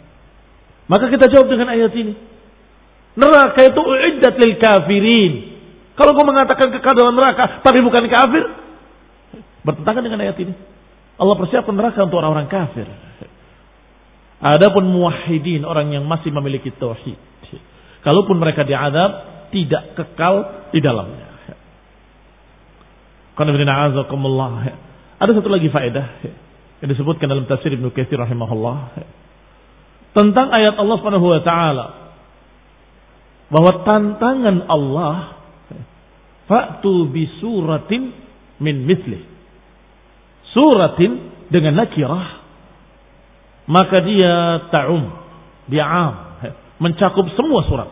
Maka 0.90 1.06
kita 1.06 1.30
jawab 1.30 1.46
dengan 1.46 1.70
ayat 1.70 1.94
ini. 1.94 2.18
Neraka 3.14 3.62
itu 3.62 3.80
uiddat 3.80 4.34
lil 4.34 4.58
kafirin. 4.58 5.32
Kalau 5.94 6.10
kau 6.18 6.26
mengatakan 6.26 6.74
kekal 6.74 6.94
dalam 6.98 7.14
neraka, 7.14 7.62
tapi 7.62 7.78
bukan 7.86 8.10
kafir, 8.10 8.42
bertentangan 9.62 10.02
dengan 10.02 10.26
ayat 10.26 10.36
ini. 10.42 10.54
Allah 11.22 11.38
persiapkan 11.38 11.76
neraka 11.76 12.02
untuk 12.02 12.18
orang-orang 12.18 12.50
kafir. 12.50 12.88
Adapun 14.42 14.90
muwahhidin 14.90 15.62
orang 15.62 15.94
yang 15.94 16.04
masih 16.04 16.34
memiliki 16.34 16.74
tauhid. 16.74 17.14
Kalaupun 18.02 18.42
mereka 18.42 18.66
diadab 18.66 19.10
tidak 19.54 19.94
kekal 19.94 20.66
di 20.74 20.82
dalamnya. 20.82 21.30
Ada 25.22 25.30
satu 25.38 25.46
lagi 25.46 25.70
faedah 25.70 26.06
yang 26.82 26.88
disebutkan 26.90 27.30
dalam 27.30 27.46
tafsir 27.46 27.70
Ibnu 27.70 27.94
Katsir 27.94 28.18
rahimahullah. 28.18 28.98
Tentang 30.12 30.50
ayat 30.50 30.74
Allah 30.74 30.96
Subhanahu 30.98 31.26
wa 31.30 31.40
taala. 31.46 31.86
Bahwa 33.46 33.86
tantangan 33.86 34.66
Allah 34.66 35.38
fa'tu 36.50 37.06
bi 37.14 37.30
suratin 37.38 38.10
min 38.58 38.82
misli 38.88 39.32
suratin 40.52 41.32
dengan 41.48 41.80
nakirah 41.80 42.41
maka 43.68 44.02
dia 44.02 44.66
ta'um, 44.70 45.02
dia 45.70 45.86
am, 45.86 46.14
mencakup 46.82 47.26
semua 47.38 47.62
surat. 47.66 47.88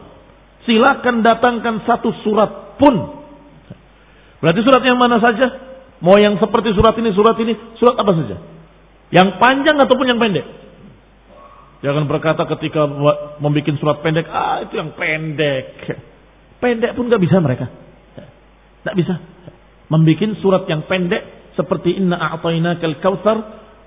Silakan 0.66 1.24
datangkan 1.24 1.88
satu 1.88 2.12
surat 2.20 2.76
pun 2.76 3.20
Berarti 4.40 4.60
surat 4.64 4.82
yang 4.82 4.96
mana 4.96 5.20
saja? 5.20 5.46
Mau 6.00 6.16
yang 6.16 6.40
seperti 6.40 6.72
surat 6.72 6.96
ini, 6.96 7.12
surat 7.12 7.36
ini, 7.36 7.52
surat 7.76 7.92
apa 8.00 8.12
saja? 8.16 8.36
Yang 9.12 9.36
panjang 9.36 9.76
ataupun 9.76 10.06
yang 10.08 10.16
pendek? 10.16 10.46
Jangan 11.84 12.08
berkata 12.08 12.48
ketika 12.56 12.88
membuat 13.40 13.76
surat 13.76 14.00
pendek, 14.00 14.24
ah 14.32 14.64
itu 14.64 14.80
yang 14.80 14.96
pendek. 14.96 15.64
Pendek 16.60 16.92
pun 16.92 17.08
nggak 17.08 17.20
bisa 17.24 17.36
mereka. 17.40 17.68
Nggak 18.84 18.96
bisa. 18.96 19.14
Membuat 19.92 20.40
surat 20.40 20.64
yang 20.68 20.88
pendek 20.88 21.52
seperti 21.56 22.00
Inna 22.00 22.16
a'tainakal 22.16 23.00
kautsar 23.04 23.36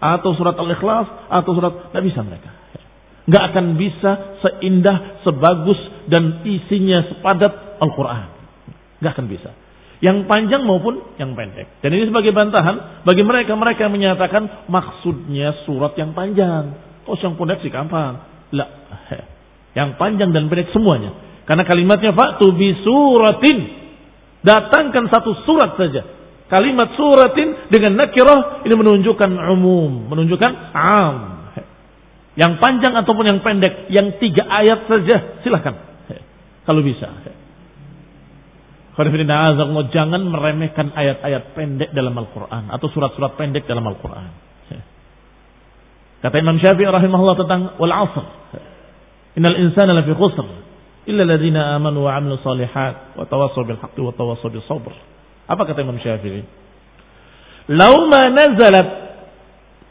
atau 0.04 0.36
surat 0.36 0.60
Al-Ikhlas 0.60 1.32
atau 1.32 1.52
surat 1.56 1.96
nggak 1.96 2.04
bisa 2.04 2.20
mereka. 2.28 2.52
Nggak 3.24 3.44
akan 3.56 3.66
bisa 3.80 4.12
seindah, 4.44 5.24
sebagus 5.24 5.80
dan 6.12 6.44
isinya 6.44 7.08
sepadat 7.08 7.80
Al-Quran. 7.80 8.28
Nggak 9.00 9.12
akan 9.16 9.28
bisa. 9.32 9.50
Yang 10.04 10.28
panjang 10.28 10.68
maupun 10.68 11.16
yang 11.16 11.32
pendek. 11.32 11.80
Dan 11.80 11.96
ini 11.96 12.12
sebagai 12.12 12.36
bantahan 12.36 13.08
bagi 13.08 13.24
mereka-mereka 13.24 13.88
yang 13.88 13.96
menyatakan 13.96 14.68
maksudnya 14.68 15.64
surat 15.64 15.96
yang 15.96 16.12
panjang. 16.12 16.76
Oh 17.08 17.16
yang 17.16 17.40
pendek 17.40 17.64
sih 17.64 17.72
gampang. 17.72 18.20
Lah, 18.52 18.70
yang 19.80 19.96
panjang 19.96 20.36
dan 20.36 20.52
pendek 20.52 20.76
semuanya. 20.76 21.16
Karena 21.48 21.64
kalimatnya 21.64 22.12
faktu 22.12 22.52
bi 22.52 22.76
suratin. 22.84 23.60
Datangkan 24.44 25.08
satu 25.08 25.32
surat 25.48 25.80
saja. 25.80 26.04
Kalimat 26.54 26.94
suratin 26.94 27.66
dengan 27.74 27.98
nakirah 27.98 28.62
ini 28.62 28.78
menunjukkan 28.78 29.32
umum, 29.58 30.06
menunjukkan 30.06 30.52
am. 30.78 31.16
Yang 32.38 32.62
panjang 32.62 32.94
ataupun 32.94 33.26
yang 33.26 33.40
pendek, 33.42 33.90
yang 33.90 34.22
tiga 34.22 34.46
ayat 34.46 34.86
saja 34.86 35.42
silahkan. 35.42 35.74
Kalau 36.70 36.86
bisa. 36.86 37.10
Jangan 39.90 40.22
meremehkan 40.30 40.94
ayat-ayat 40.94 41.58
pendek 41.58 41.90
dalam 41.98 42.14
Al-Quran 42.14 42.70
atau 42.70 42.86
surat-surat 42.94 43.34
pendek 43.34 43.66
dalam 43.66 43.90
Al-Quran. 43.90 44.30
Kata 46.22 46.38
Imam 46.38 46.62
Syafi'i 46.62 46.86
rahimahullah 46.86 47.36
tentang 47.36 47.62
wal 47.82 47.90
asr. 47.90 48.26
Innal 49.42 49.58
insana 49.58 49.98
lafi 49.98 50.14
khusr 50.14 50.46
illa 51.10 51.26
alladziina 51.26 51.82
amanu 51.82 52.06
wa 52.06 52.14
'amilu 52.14 52.38
salihat 52.46 53.18
wa 53.18 53.26
tawassaw 53.26 53.66
bil 53.66 53.82
haqqi 53.82 54.06
wa 54.06 54.14
tawassaw 54.14 54.54
bis 54.54 54.62
sabr. 54.70 54.94
Apa 55.48 55.62
kata 55.68 55.84
Imam 55.84 56.00
Syafi'i? 56.00 56.42
Lau 57.72 58.08
ma 58.12 58.28
nazalat 58.32 58.88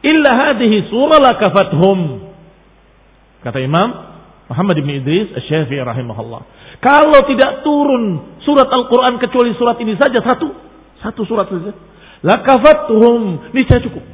illa 0.05 0.31
hadhihi 0.31 0.89
surah 0.93 1.21
lakafathum. 1.21 1.99
Kata 3.43 3.59
Imam 3.61 3.89
Muhammad 4.53 4.77
bin 4.81 5.01
Idris 5.01 5.33
Asy-Syafi'i 5.33 5.81
rahimahullah. 5.81 6.43
Kalau 6.83 7.21
tidak 7.31 7.63
turun 7.63 8.37
surat 8.43 8.67
Al-Qur'an 8.69 9.17
kecuali 9.23 9.55
surat 9.55 9.79
ini 9.79 9.95
saja 9.97 10.19
satu, 10.21 10.51
satu 11.01 11.23
surat 11.25 11.47
saja. 11.49 11.73
Lakafathum, 12.23 13.51
niscaya 13.55 13.83
cukup. 13.83 14.05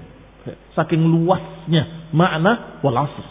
Saking 0.77 1.03
luasnya 1.03 2.09
makna 2.15 2.81
wal 2.81 2.97
asr. 2.97 3.27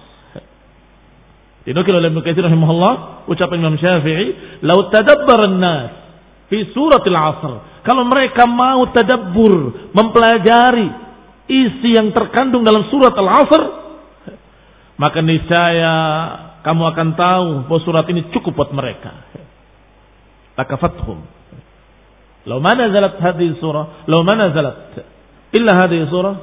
Dinukil 1.68 2.00
oleh 2.00 2.08
Ibnu 2.08 2.24
rahimahullah 2.24 3.28
ucapan 3.28 3.60
Imam 3.60 3.76
Syafi'i, 3.76 4.60
"Lau 4.64 4.88
tadabbara 4.88 5.52
an-nas 5.52 5.92
fi 6.48 6.64
suratil 6.72 7.18
asr." 7.18 7.77
Kalau 7.88 8.04
mereka 8.04 8.44
mau 8.44 8.92
tadabbur, 8.92 9.88
mempelajari 9.96 10.92
isi 11.48 11.96
yang 11.96 12.12
terkandung 12.12 12.68
dalam 12.68 12.84
surat 12.92 13.16
Al-Asr, 13.16 13.64
maka 15.00 15.24
niscaya 15.24 15.96
kamu 16.68 16.84
akan 16.84 17.10
tahu 17.16 17.48
bahwa 17.72 17.82
surat 17.88 18.04
ini 18.12 18.28
cukup 18.36 18.60
buat 18.60 18.76
mereka. 18.76 19.16
Takafathum. 20.60 21.24
Lau 22.44 22.60
mana 22.60 22.92
zalat 22.92 23.24
hadhihi 23.24 23.56
surah, 23.64 24.04
lau 24.04 24.20
mana 24.28 24.52
zalat 24.52 25.00
illa 25.56 25.72
hadhihi 25.72 26.12
surah, 26.12 26.36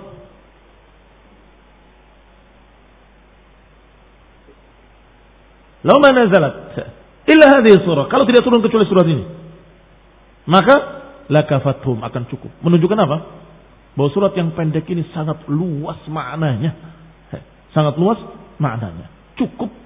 Lau 5.85 6.01
mana 6.01 6.25
zalat 6.33 6.55
illa 7.29 7.47
hadhihi 7.61 7.85
surah. 7.85 8.09
Kalau 8.09 8.25
tidak 8.25 8.41
turun 8.41 8.65
kecuali 8.65 8.89
surat 8.89 9.05
ini. 9.05 9.25
Maka 10.49 11.04
lakafathum 11.31 12.05
akan 12.05 12.23
cukup. 12.29 12.53
Menunjukkan 12.61 12.99
apa? 13.01 13.17
Bahwa 13.95 14.11
surat 14.11 14.35
yang 14.35 14.53
pendek 14.53 14.85
ini 14.91 15.07
sangat 15.15 15.47
luas 15.47 16.01
maknanya. 16.11 16.75
Sangat 17.71 17.95
luas 17.99 18.19
maknanya. 18.59 19.11
Cukup 19.39 19.85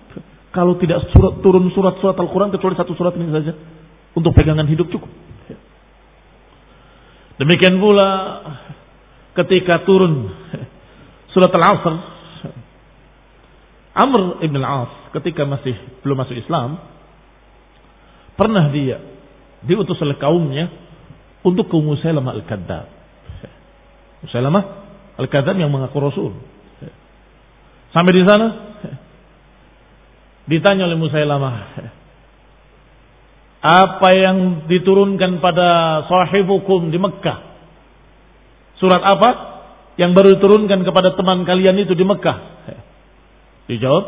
kalau 0.48 0.81
tidak 0.81 1.05
surat, 1.12 1.38
turun 1.44 1.68
surat-surat 1.70 2.16
Al-Quran 2.16 2.51
kecuali 2.51 2.74
satu 2.74 2.96
surat 2.96 3.12
ini 3.14 3.31
saja. 3.31 3.53
Untuk 4.16 4.35
pegangan 4.35 4.66
hidup 4.66 4.88
cukup. 4.90 5.07
Demikian 7.38 7.79
pula 7.79 8.09
ketika 9.38 9.87
turun 9.87 10.27
surat 11.31 11.53
Al-Asr. 11.55 11.94
Amr 13.98 14.42
ibn 14.46 14.59
al-As 14.62 15.11
ketika 15.11 15.42
masih 15.42 15.74
belum 16.07 16.22
masuk 16.22 16.38
Islam, 16.38 16.79
pernah 18.38 18.70
dia 18.70 19.03
diutus 19.66 19.98
oleh 19.98 20.14
kaumnya 20.18 20.70
untuk 21.46 21.70
ke 21.70 21.77
Musailamah 21.79 22.33
al-Kadzab. 22.38 22.87
Musailamah 24.27 24.64
al-Kadzab 25.18 25.57
yang 25.59 25.70
mengaku 25.70 25.98
Rasul. 26.03 26.33
Sampai 27.94 28.12
di 28.12 28.24
sana 28.27 28.46
ditanya 30.48 30.88
oleh 30.88 30.98
Musailamah, 30.98 31.55
apa 33.59 34.09
yang 34.14 34.68
diturunkan 34.70 35.42
pada 35.42 36.03
sahibukum 36.07 36.90
di 36.94 36.98
Mekah? 36.98 37.38
Surat 38.79 39.03
apa 39.03 39.31
yang 39.98 40.14
baru 40.14 40.38
diturunkan 40.38 40.87
kepada 40.87 41.18
teman 41.18 41.42
kalian 41.42 41.83
itu 41.83 41.98
di 41.98 42.07
Mekah? 42.07 42.38
Dijawab, 43.66 44.05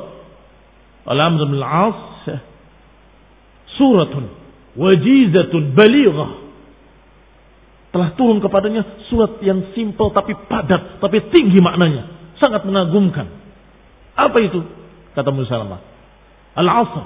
oleh 1.11 1.27
bin 1.35 1.59
Al-As 1.61 2.01
suratun 3.81 4.29
wajizatun 4.77 5.73
balighah 5.73 6.31
telah 7.91 8.15
turun 8.15 8.39
kepadanya 8.39 9.07
surat 9.11 9.43
yang 9.43 9.75
simpel 9.75 10.15
tapi 10.15 10.35
padat 10.47 11.03
tapi 11.03 11.19
tinggi 11.35 11.59
maknanya. 11.59 12.35
Sangat 12.39 12.65
mengagumkan. 12.65 13.27
Apa 14.17 14.39
itu? 14.41 14.65
Kata 15.13 15.29
Musalamah 15.35 15.91
al-asr. 16.57 17.05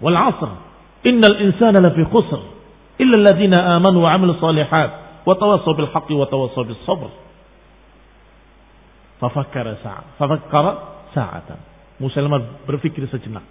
Wal 0.00 0.16
asr 0.16 0.50
innal 1.08 1.36
insana 1.40 1.80
lafi 1.80 2.04
khusr. 2.04 2.40
Illa 2.96 3.14
alladhina 3.20 3.76
amanu 3.76 4.04
wa 4.04 4.12
'amilu 4.12 4.36
salihat. 4.40 5.22
Wa 5.28 5.34
tawassaw 5.36 5.72
bil 5.76 5.90
haqqi 5.92 6.14
wa 6.16 6.26
tawassaw 6.28 6.64
bis 6.64 6.80
sabr. 6.88 7.12
Fafakkara 9.20 9.80
sa'a. 9.80 10.02
Fafakkara 10.20 10.72
sa'atan. 11.16 11.60
Musailamah 12.00 12.68
berpikir 12.68 13.08
sejenak. 13.08 13.44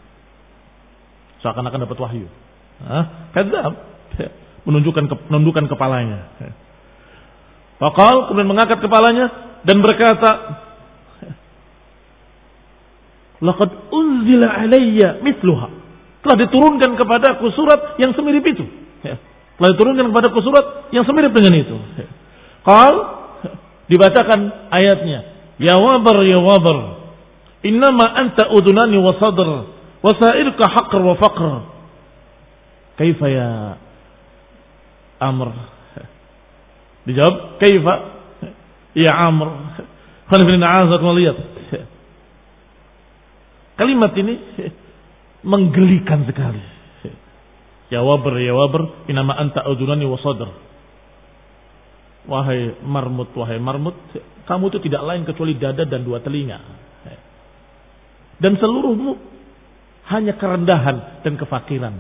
Seakan-akan 1.42 1.90
dapat 1.90 1.98
wahyu. 1.98 2.28
Hah? 2.86 3.34
Kadzab. 3.34 3.74
Menunjukkan 4.66 5.06
menundukkan 5.30 5.66
kepalanya. 5.70 6.34
Fakal 7.78 8.30
kemudian 8.30 8.50
mengangkat 8.50 8.82
kepalanya 8.82 9.60
dan 9.62 9.78
berkata, 9.82 10.32
Laqad 13.44 13.70
unzila 13.92 14.48
alayya 14.48 15.22
mithluha. 15.22 15.68
Telah 16.24 16.38
diturunkan 16.48 16.98
kepadaku 16.98 17.52
surat 17.54 18.00
yang 18.02 18.16
semirip 18.18 18.42
itu. 18.42 18.66
Telah 19.56 19.70
diturunkan 19.76 20.10
kepadaku 20.10 20.40
surat 20.42 20.90
yang 20.90 21.06
semirip 21.06 21.30
dengan 21.36 21.54
itu. 21.54 21.78
Qal 22.66 22.94
dibacakan 23.86 24.72
ayatnya. 24.74 25.20
Ya 25.62 25.80
wabar 25.80 26.20
ya 26.28 26.36
wabar 26.44 27.06
Innama 27.66 28.06
anta 28.14 28.54
udunani 28.54 29.00
wa 29.02 29.18
sadr 29.18 29.48
wa 30.06 30.12
sa'irka 30.14 30.66
haqr 30.70 31.02
wa 31.02 31.16
faqr. 31.18 31.46
Kaifa 33.02 33.26
ya 33.26 33.50
Amr? 35.26 35.50
Dijawab, 37.06 37.62
kaifa 37.62 37.94
ya 38.98 39.14
Amr? 39.30 39.50
Kalimat 43.76 44.12
ini 44.18 44.34
menggelikan 45.46 46.26
sekali. 46.26 46.64
Ya 47.94 48.02
wabr, 48.02 48.34
ya 48.42 48.54
wabr, 48.58 49.06
inama 49.06 49.38
anta 49.38 49.62
udunani 49.70 50.10
wa 50.10 50.18
sadr. 50.18 50.50
Wahai 52.26 52.82
marmut, 52.82 53.30
wahai 53.38 53.62
marmut, 53.62 53.94
kamu 54.50 54.74
itu 54.74 54.90
tidak 54.90 55.06
lain 55.06 55.22
kecuali 55.30 55.54
dada 55.62 55.86
dan 55.86 56.02
dua 56.02 56.18
telinga 56.26 56.86
dan 58.40 58.60
seluruhmu 58.60 59.16
hanya 60.12 60.36
kerendahan 60.38 61.24
dan 61.24 61.34
kefakiran. 61.40 61.96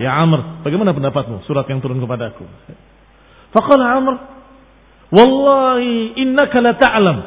Ya 0.00 0.16
Amr, 0.16 0.64
bagaimana 0.64 0.96
pendapatmu 0.96 1.44
surat 1.44 1.68
yang 1.68 1.84
turun 1.84 2.00
kepadaku? 2.00 2.48
Faqala 3.52 4.00
Amr, 4.00 4.14
Wallahi 5.12 6.16
innaka 6.16 6.58
la 6.64 6.72
ta'lam. 6.80 7.18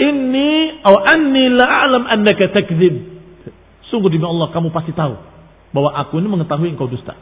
Inni 0.00 0.80
atau 0.80 0.96
anni 1.04 1.52
la 1.52 1.66
a'lam 1.84 2.08
annaka 2.08 2.48
takdzib. 2.56 2.96
Sungguh 3.92 4.08
demi 4.08 4.24
Allah 4.24 4.48
kamu 4.48 4.72
pasti 4.72 4.96
tahu 4.96 5.20
bahwa 5.76 5.92
aku 5.92 6.16
ini 6.16 6.32
mengetahui 6.32 6.72
engkau 6.72 6.88
dusta. 6.88 7.12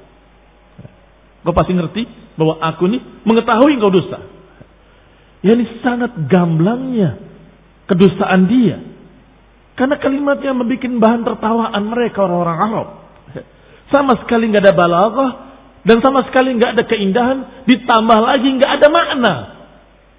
Kau 1.42 1.50
pasti 1.50 1.74
ngerti 1.74 2.06
bahwa 2.38 2.62
aku 2.62 2.86
ini 2.86 3.02
mengetahui 3.26 3.82
engkau 3.82 3.90
dusta. 3.90 4.22
Ya 5.42 5.58
ini 5.58 5.66
sangat 5.82 6.14
gamblangnya 6.30 7.18
kedustaan 7.90 8.46
dia. 8.46 8.78
Karena 9.74 9.98
kalimatnya 9.98 10.54
membuat 10.54 10.86
bahan 10.86 11.20
tertawaan 11.26 11.82
mereka 11.90 12.22
orang-orang 12.22 12.58
Arab. 12.62 12.88
Sama 13.90 14.14
sekali 14.22 14.50
nggak 14.50 14.64
ada 14.64 14.74
balaghah 14.74 15.30
dan 15.80 15.98
sama 16.04 16.22
sekali 16.28 16.54
nggak 16.60 16.76
ada 16.76 16.84
keindahan, 16.84 17.38
ditambah 17.64 18.18
lagi 18.20 18.48
nggak 18.60 18.72
ada 18.80 18.88
makna. 18.92 19.34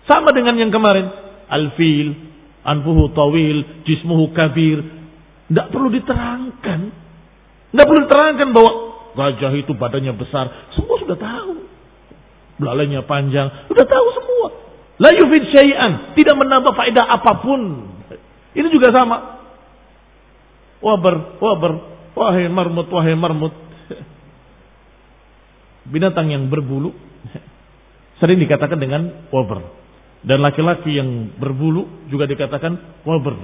Sama 0.09 0.33
dengan 0.33 0.57
yang 0.57 0.73
kemarin, 0.73 1.07
al-fil, 1.45 2.17
anfuhu 2.65 3.13
tawil, 3.13 3.85
jismuhu 3.85 4.33
kabir. 4.33 4.81
Nggak 5.51 5.67
perlu 5.69 5.89
diterangkan. 5.93 6.79
Nggak 7.71 7.85
perlu 7.85 7.99
diterangkan 8.09 8.49
bahwa 8.51 8.71
gajah 9.13 9.53
itu 9.53 9.71
badannya 9.77 10.13
besar. 10.17 10.73
Semua 10.73 10.97
sudah 10.97 11.17
tahu. 11.19 11.53
Belalainya 12.57 13.05
panjang, 13.05 13.69
sudah 13.69 13.85
tahu 13.85 14.07
semua. 14.17 14.47
La 15.01 15.09
yufid 15.17 15.49
syai'an, 15.49 16.13
tidak 16.13 16.35
menambah 16.37 16.73
faedah 16.77 17.05
apa 17.09 17.41
pun. 17.41 17.61
Ini 18.53 18.67
juga 18.69 18.93
sama. 18.93 19.17
Wabar, 20.81 21.37
wabar, 21.41 21.73
wahai 22.17 22.49
marmut, 22.49 22.89
wahai 22.89 23.13
marmut. 23.13 23.53
Binatang 25.91 26.31
yang 26.31 26.47
berbulu 26.47 26.95
sering 28.23 28.39
dikatakan 28.39 28.79
dengan 28.79 29.27
wabar. 29.29 29.59
Dan 30.21 30.39
laki-laki 30.39 30.95
yang 30.95 31.35
berbulu 31.35 32.07
juga 32.07 32.29
dikatakan 32.29 33.03
wabar. 33.03 33.35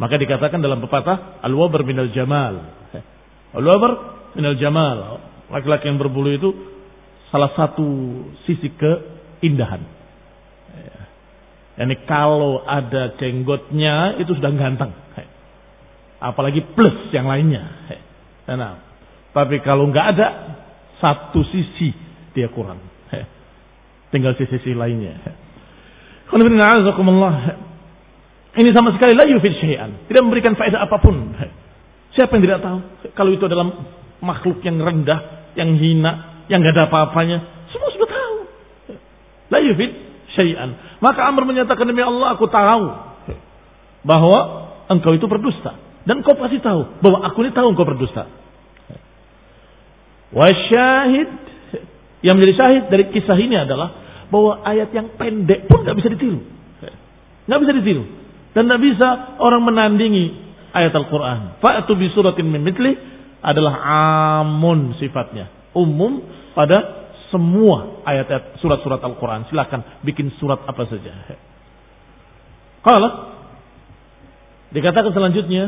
Maka 0.00 0.14
dikatakan 0.16 0.58
dalam 0.64 0.80
pepatah 0.80 1.44
al-wabar 1.44 1.84
minal 1.84 2.08
jamal. 2.16 2.72
Al-wabar 3.52 3.92
minal 4.32 4.56
jamal. 4.56 5.20
Laki-laki 5.52 5.92
yang 5.92 6.00
berbulu 6.00 6.32
itu 6.32 6.48
salah 7.28 7.52
satu 7.52 7.84
sisi 8.48 8.72
keindahan. 8.72 9.84
Yani 11.72 12.04
kalau 12.08 12.64
ada 12.64 13.16
jenggotnya 13.20 14.16
itu 14.22 14.32
sudah 14.32 14.52
ganteng. 14.56 14.92
Apalagi 16.22 16.62
plus 16.72 17.10
yang 17.10 17.26
lainnya. 17.26 17.66
Nah, 18.46 18.78
tapi 19.34 19.58
kalau 19.66 19.90
nggak 19.90 20.06
ada 20.14 20.28
satu 21.02 21.42
sisi 21.50 21.90
dia 22.30 22.46
kurang. 22.54 22.78
Tinggal 24.14 24.38
sisi-sisi 24.38 24.76
lainnya. 24.76 25.18
Ini 28.52 28.68
sama 28.76 28.92
sekali 28.94 29.12
la 29.16 29.24
yufid 29.26 29.56
syai'an. 29.58 30.06
Tidak 30.06 30.22
memberikan 30.22 30.54
faedah 30.54 30.84
apa 30.84 31.00
pun. 31.00 31.32
Siapa 32.12 32.36
yang 32.36 32.44
tidak 32.44 32.60
tahu? 32.60 32.78
Kalau 33.16 33.30
itu 33.32 33.44
adalah 33.48 33.72
makhluk 34.20 34.60
yang 34.60 34.76
rendah, 34.76 35.50
yang 35.56 35.74
hina, 35.80 36.44
yang 36.52 36.60
nggak 36.60 36.76
ada 36.76 36.84
apa-apanya. 36.92 37.66
Semua 37.72 37.88
sudah 37.90 38.08
tahu. 38.08 38.36
La 39.48 39.58
yufid 39.64 39.90
syai'an. 40.36 41.00
Maka 41.00 41.24
Amr 41.26 41.48
menyatakan 41.48 41.88
demi 41.88 42.04
Allah 42.04 42.36
aku 42.36 42.46
tahu 42.52 42.84
bahwa 44.04 44.38
engkau 44.92 45.16
itu 45.16 45.24
berdusta. 45.24 45.80
Dan 46.04 46.20
kau 46.20 46.36
pasti 46.36 46.60
tahu 46.60 47.00
bahwa 47.00 47.24
aku 47.32 47.48
ini 47.48 47.56
tahu 47.56 47.72
engkau 47.72 47.88
berdusta. 47.88 48.28
Wasyahid 50.32 51.30
yang 52.24 52.40
menjadi 52.40 52.54
syahid 52.56 52.84
dari 52.88 53.04
kisah 53.12 53.36
ini 53.36 53.56
adalah 53.60 54.00
bahwa 54.32 54.64
ayat 54.64 54.88
yang 54.96 55.12
pendek 55.20 55.68
pun 55.68 55.84
nggak 55.84 55.96
bisa 56.00 56.08
ditiru, 56.08 56.40
nggak 57.44 57.60
bisa 57.60 57.72
ditiru, 57.76 58.04
dan 58.56 58.64
nggak 58.64 58.80
bisa 58.80 59.08
orang 59.44 59.60
menandingi 59.60 60.32
ayat 60.72 60.96
Al-Quran. 60.96 61.60
Fa'atu 61.60 61.92
bi 62.00 62.08
suratin 62.16 62.48
min 62.48 62.64
adalah 63.44 63.74
amun 64.40 64.96
sifatnya, 64.96 65.52
umum 65.76 66.24
pada 66.56 67.04
semua 67.28 68.04
ayat-ayat 68.08 68.56
surat-surat 68.60 69.04
Al-Quran. 69.04 69.48
Silakan 69.52 70.00
bikin 70.00 70.32
surat 70.40 70.64
apa 70.64 70.84
saja. 70.88 71.12
Kalau 72.80 73.10
dikatakan 74.72 75.12
selanjutnya, 75.12 75.64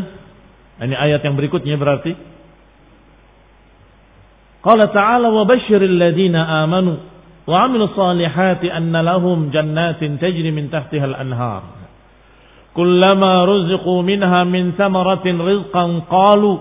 ini 0.80 0.96
ayat 0.96 1.20
yang 1.20 1.36
berikutnya 1.36 1.76
berarti 1.76 2.16
قال 4.64 4.80
تعالى 4.80 5.28
وبشر 5.28 5.80
الذين 5.82 6.36
آمنوا 6.36 6.96
وعملوا 7.46 7.86
الصالحات 7.86 8.64
أن 8.64 8.96
لهم 8.96 9.50
جنات 9.52 10.00
تجري 10.00 10.50
من 10.50 10.70
تحتها 10.72 11.04
الأنهار. 11.04 11.62
كلما 12.74 13.44
رزقوا 13.44 14.02
منها 14.02 14.44
من 14.44 14.72
ثمرة 14.72 15.26
رزقا 15.26 15.84
قالوا 16.10 16.56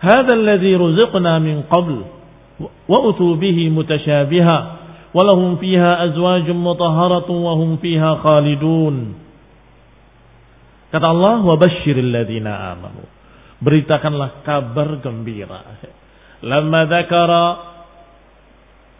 هذا 0.00 0.32
الذي 0.34 0.76
رزقنا 0.76 1.38
من 1.38 1.62
قبل 1.70 1.96
وأتوا 2.88 3.34
به 3.36 3.58
متشابها 3.68 4.58
ولهم 5.14 5.56
فيها 5.56 6.04
أزواج 6.04 6.50
مطهرة 6.50 7.30
وهم 7.30 7.70
فيها 7.76 8.10
خالدون. 8.14 8.96
Kata 10.90 11.06
Allah, 11.06 11.38
وَبَشِّرِ 11.46 11.96
الَّذِينَ 12.02 12.50
آمَنُوا 12.50 13.06
Beritakanlah 13.62 14.42
kabar 14.42 14.98
gembira. 14.98 15.62
Lama 16.40 16.88
dzakara 16.88 17.44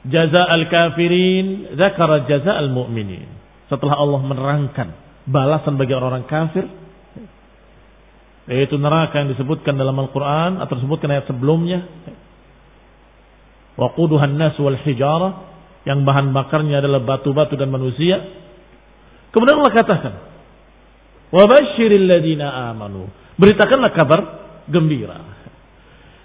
jaza 0.08 0.42
al-kafirin, 0.44 1.76
dzakara 1.76 2.28
jaza 2.28 2.52
al-mu'minin. 2.56 3.28
Setelah 3.68 3.96
Allah 3.96 4.20
menerangkan 4.24 4.88
balasan 5.28 5.78
bagi 5.78 5.94
orang-orang 5.94 6.26
kafir, 6.26 6.64
yaitu 8.50 8.74
neraka 8.80 9.22
yang 9.22 9.30
disebutkan 9.30 9.78
dalam 9.78 9.94
Al-Quran 9.94 10.58
atau 10.58 10.74
disebutkan 10.74 11.08
ayat 11.14 11.30
sebelumnya. 11.30 11.86
Waquduhan 13.78 14.36
nas 14.36 14.58
wal 14.58 14.76
hijara 14.76 15.48
yang 15.86 16.04
bahan 16.04 16.34
bakarnya 16.34 16.82
adalah 16.82 17.00
batu-batu 17.00 17.54
dan 17.56 17.70
manusia. 17.70 18.20
Kemudian 19.30 19.62
Allah 19.62 19.74
katakan, 19.78 20.14
Wabashiril 21.30 22.10
ladina 22.10 22.74
amanu. 22.74 23.06
Beritakanlah 23.38 23.94
kabar 23.94 24.20
gembira. 24.66 25.29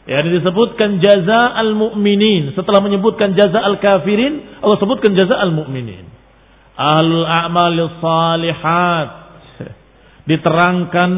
Ya 0.06 0.22
disebutkan 0.22 1.02
jaza 1.02 1.58
al-mu'minin. 1.66 2.54
Setelah 2.54 2.78
menyebutkan 2.86 3.34
jaza 3.34 3.58
al-kafirin, 3.58 4.62
Allah 4.62 4.78
sebutkan 4.78 5.18
jaza 5.18 5.34
al-mu'minin. 5.34 6.06
Ahlul 6.78 7.26
a'mal 7.26 7.78
salihat. 7.98 9.10
Diterangkan 10.30 11.12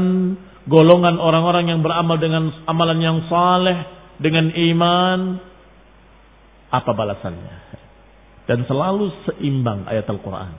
golongan 0.71 1.19
orang-orang 1.19 1.67
yang 1.67 1.84
beramal 1.84 2.15
dengan 2.15 2.47
amalan 2.63 3.00
yang 3.04 3.17
saleh, 3.28 3.76
dengan 4.23 4.56
iman. 4.56 5.19
Apa 6.71 6.91
balasannya? 6.95 7.58
Dan 8.47 8.63
selalu 8.71 9.12
seimbang 9.28 9.84
ayat 9.84 10.08
Al-Quran. 10.08 10.56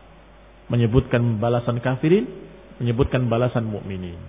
Menyebutkan 0.69 1.41
balasan 1.41 1.81
kafirin, 1.81 2.29
menyebutkan 2.77 3.33
balasan 3.33 3.73
mukminin. 3.73 4.21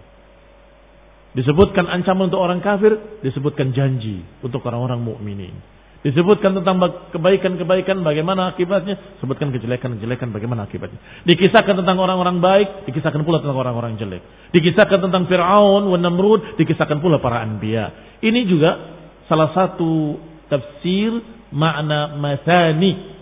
Disebutkan 1.37 1.85
ancaman 1.85 2.33
untuk 2.33 2.41
orang 2.41 2.59
kafir, 2.65 3.21
disebutkan 3.21 3.69
janji 3.77 4.25
untuk 4.41 4.65
orang-orang 4.65 4.97
mukminin. 4.97 5.53
Disebutkan 5.99 6.55
tentang 6.55 6.79
kebaikan-kebaikan 7.11 7.99
bagaimana 8.07 8.55
akibatnya, 8.55 9.19
sebutkan 9.19 9.51
kejelekan-kejelekan 9.51 10.31
bagaimana 10.31 10.63
akibatnya. 10.63 10.95
Dikisahkan 11.27 11.75
tentang 11.75 11.99
orang-orang 11.99 12.39
baik, 12.39 12.87
dikisahkan 12.87 13.19
pula 13.27 13.43
tentang 13.43 13.59
orang-orang 13.59 13.99
jelek. 13.99 14.23
Dikisahkan 14.55 15.03
tentang 15.03 15.27
Fir'aun, 15.27 15.91
wa 15.91 15.99
Namrud, 15.99 16.55
dikisahkan 16.55 17.03
pula 17.03 17.19
para 17.19 17.43
anbiya. 17.43 18.15
Ini 18.23 18.41
juga 18.47 18.71
salah 19.27 19.51
satu 19.51 20.15
tafsir 20.47 21.19
makna 21.51 22.15
masani 22.15 23.19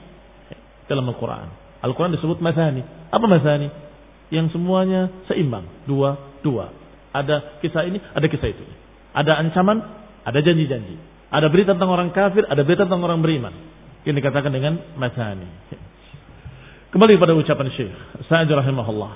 dalam 0.86 1.10
Al-Quran. 1.10 1.48
Al-Quran 1.82 2.14
disebut 2.14 2.40
masani. 2.46 2.86
Apa 3.10 3.26
masani? 3.26 3.74
Yang 4.30 4.54
semuanya 4.54 5.10
seimbang. 5.26 5.66
Dua, 5.90 6.40
dua. 6.46 6.70
Ada 7.18 7.62
kisah 7.66 7.84
ini, 7.90 7.98
ada 7.98 8.26
kisah 8.30 8.50
itu. 8.54 8.64
Ada 9.18 9.42
ancaman, 9.42 9.82
ada 10.22 10.40
janji-janji. 10.44 10.98
Ada 11.34 11.50
berita 11.50 11.74
tentang 11.74 11.92
orang 11.92 12.14
kafir, 12.14 12.46
ada 12.46 12.62
berita 12.62 12.86
tentang 12.86 13.04
orang 13.04 13.20
beriman. 13.20 13.54
Ini 14.06 14.14
dikatakan 14.14 14.54
dengan 14.54 14.80
masani. 14.96 15.50
Kembali 16.88 17.20
pada 17.20 17.36
ucapan 17.36 17.68
Syekh 17.76 17.92
Sa'ad 18.32 18.48
rahimahullah. 18.48 19.12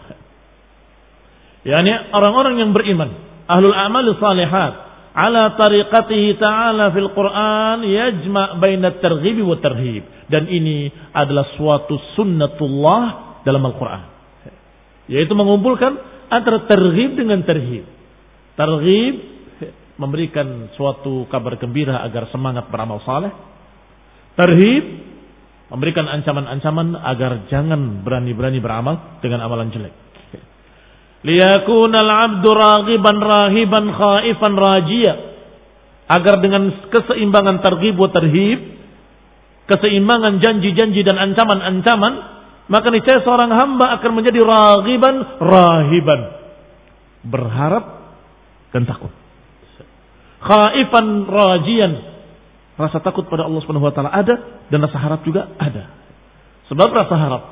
Yani 1.64 2.12
orang-orang 2.12 2.60
yang 2.60 2.76
beriman, 2.76 3.16
ahlul 3.48 3.72
amal 3.72 4.04
salihat, 4.20 4.74
ala 5.16 5.56
tariqatihi 5.56 6.36
ta'ala 6.36 6.92
fil 6.92 7.08
Quran 7.16 7.86
yajma' 7.88 8.60
baina 8.60 9.00
targhib 9.00 9.40
wa 9.46 9.56
tarhib. 9.62 10.04
Dan 10.28 10.52
ini 10.52 10.92
adalah 11.16 11.48
suatu 11.56 11.96
sunnatullah 12.20 13.04
dalam 13.48 13.64
Al-Quran. 13.64 14.04
Yaitu 15.08 15.32
mengumpulkan 15.36 16.11
antara 16.32 16.64
terhib 16.66 17.20
dengan 17.20 17.44
terhib. 17.44 17.84
Terhib 18.56 19.16
memberikan 20.00 20.72
suatu 20.80 21.28
kabar 21.28 21.60
gembira 21.60 22.02
agar 22.02 22.32
semangat 22.32 22.72
beramal 22.72 23.04
saleh. 23.04 23.30
Terhib 24.40 24.84
memberikan 25.72 26.08
ancaman-ancaman 26.08 26.96
agar 26.96 27.52
jangan 27.52 28.02
berani-berani 28.02 28.60
beramal 28.64 29.20
dengan 29.20 29.44
amalan 29.44 29.70
jelek. 29.70 29.94
Liyakuna 31.22 32.02
al-'abdu 32.02 32.50
raghiban 32.50 33.18
rahiban 33.22 33.86
khaifan 33.94 34.54
rajia. 34.58 35.14
Agar 36.12 36.44
dengan 36.44 36.92
keseimbangan 36.92 37.64
terhib 37.64 37.96
wa 37.96 38.10
terhib 38.12 38.82
keseimbangan 39.72 40.44
janji-janji 40.44 41.08
dan 41.08 41.16
ancaman-ancaman, 41.16 42.14
maka 42.70 42.88
niscaya 42.94 43.24
seorang 43.26 43.50
hamba 43.50 43.98
akan 44.00 44.12
menjadi 44.14 44.40
ragiban 44.44 45.16
rahiban. 45.42 46.22
Berharap 47.22 47.86
dan 48.74 48.86
takut. 48.90 49.14
Khaifan 50.42 51.30
rajian. 51.30 51.94
Rasa 52.78 52.98
takut 53.06 53.30
pada 53.30 53.46
Allah 53.46 53.62
Subhanahu 53.62 53.86
wa 53.86 53.94
taala 53.94 54.10
ada 54.10 54.66
dan 54.74 54.82
rasa 54.82 54.98
harap 54.98 55.22
juga 55.22 55.54
ada. 55.62 55.94
Sebab 56.66 56.90
rasa 56.90 57.16
harap 57.20 57.44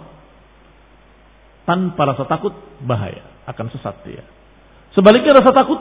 tanpa 1.69 2.01
rasa 2.01 2.25
takut 2.25 2.49
bahaya, 2.81 3.45
akan 3.45 3.65
sesat 3.69 4.01
dia. 4.01 4.25
Sebaliknya 4.97 5.37
rasa 5.37 5.53
takut 5.53 5.77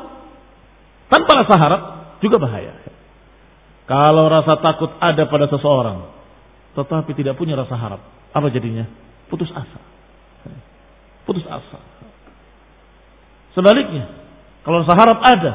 tanpa 1.08 1.32
rasa 1.32 1.54
harap 1.56 1.82
juga 2.20 2.36
bahaya. 2.36 2.76
Kalau 3.88 4.28
rasa 4.28 4.60
takut 4.60 4.92
ada 5.00 5.24
pada 5.32 5.48
seseorang, 5.48 6.12
tetapi 6.76 7.16
tidak 7.16 7.40
punya 7.40 7.56
rasa 7.56 7.72
harap, 7.72 8.04
apa 8.36 8.46
jadinya? 8.52 8.84
Putus 9.28 9.50
asa. 9.52 9.80
Putus 11.28 11.44
asa. 11.44 11.78
Sebaliknya, 13.52 14.08
kalau 14.64 14.84
rasa 14.84 14.94
harap 14.96 15.18
ada, 15.24 15.52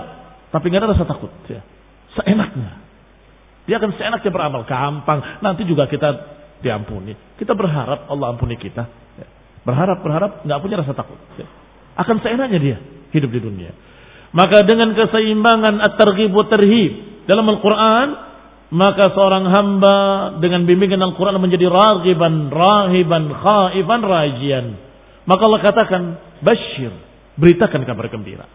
tapi 0.54 0.70
nggak 0.70 0.82
ada 0.86 0.94
rasa 0.94 1.06
takut, 1.06 1.32
ya. 1.50 1.62
seenaknya. 2.18 2.82
Dia 3.64 3.80
akan 3.80 3.96
seenaknya 3.96 4.32
beramal, 4.34 4.68
gampang. 4.68 5.40
Nanti 5.40 5.64
juga 5.64 5.88
kita 5.88 6.10
diampuni. 6.60 7.16
Kita 7.40 7.56
berharap 7.56 8.12
Allah 8.12 8.36
ampuni 8.36 8.60
kita. 8.60 8.84
Ya. 9.18 9.28
Berharap, 9.64 10.04
berharap, 10.04 10.32
nggak 10.44 10.60
punya 10.60 10.84
rasa 10.84 10.92
takut. 10.92 11.18
Ya. 11.40 11.48
Akan 11.96 12.20
seenaknya 12.20 12.60
dia 12.60 12.78
hidup 13.16 13.30
di 13.32 13.40
dunia. 13.40 13.72
Maka 14.34 14.66
dengan 14.66 14.98
keseimbangan 14.98 15.80
at-targhib 15.80 16.34
wa 16.34 16.46
tarhib 16.50 16.92
dalam 17.30 17.46
Al-Quran, 17.46 18.08
maka 18.74 19.14
seorang 19.14 19.46
hamba 19.54 19.98
dengan 20.42 20.66
bimbingan 20.66 20.98
Al-Quran 20.98 21.38
menjadi 21.38 21.70
ragiban, 21.70 22.50
rahiban, 22.50 23.30
khaifan, 23.30 24.02
rajian. 24.02 24.66
Maka 25.30 25.42
Allah 25.46 25.62
katakan, 25.62 26.02
Bashir, 26.42 26.90
beritakan 27.38 27.86
kabar 27.86 28.10
gembira. 28.10 28.50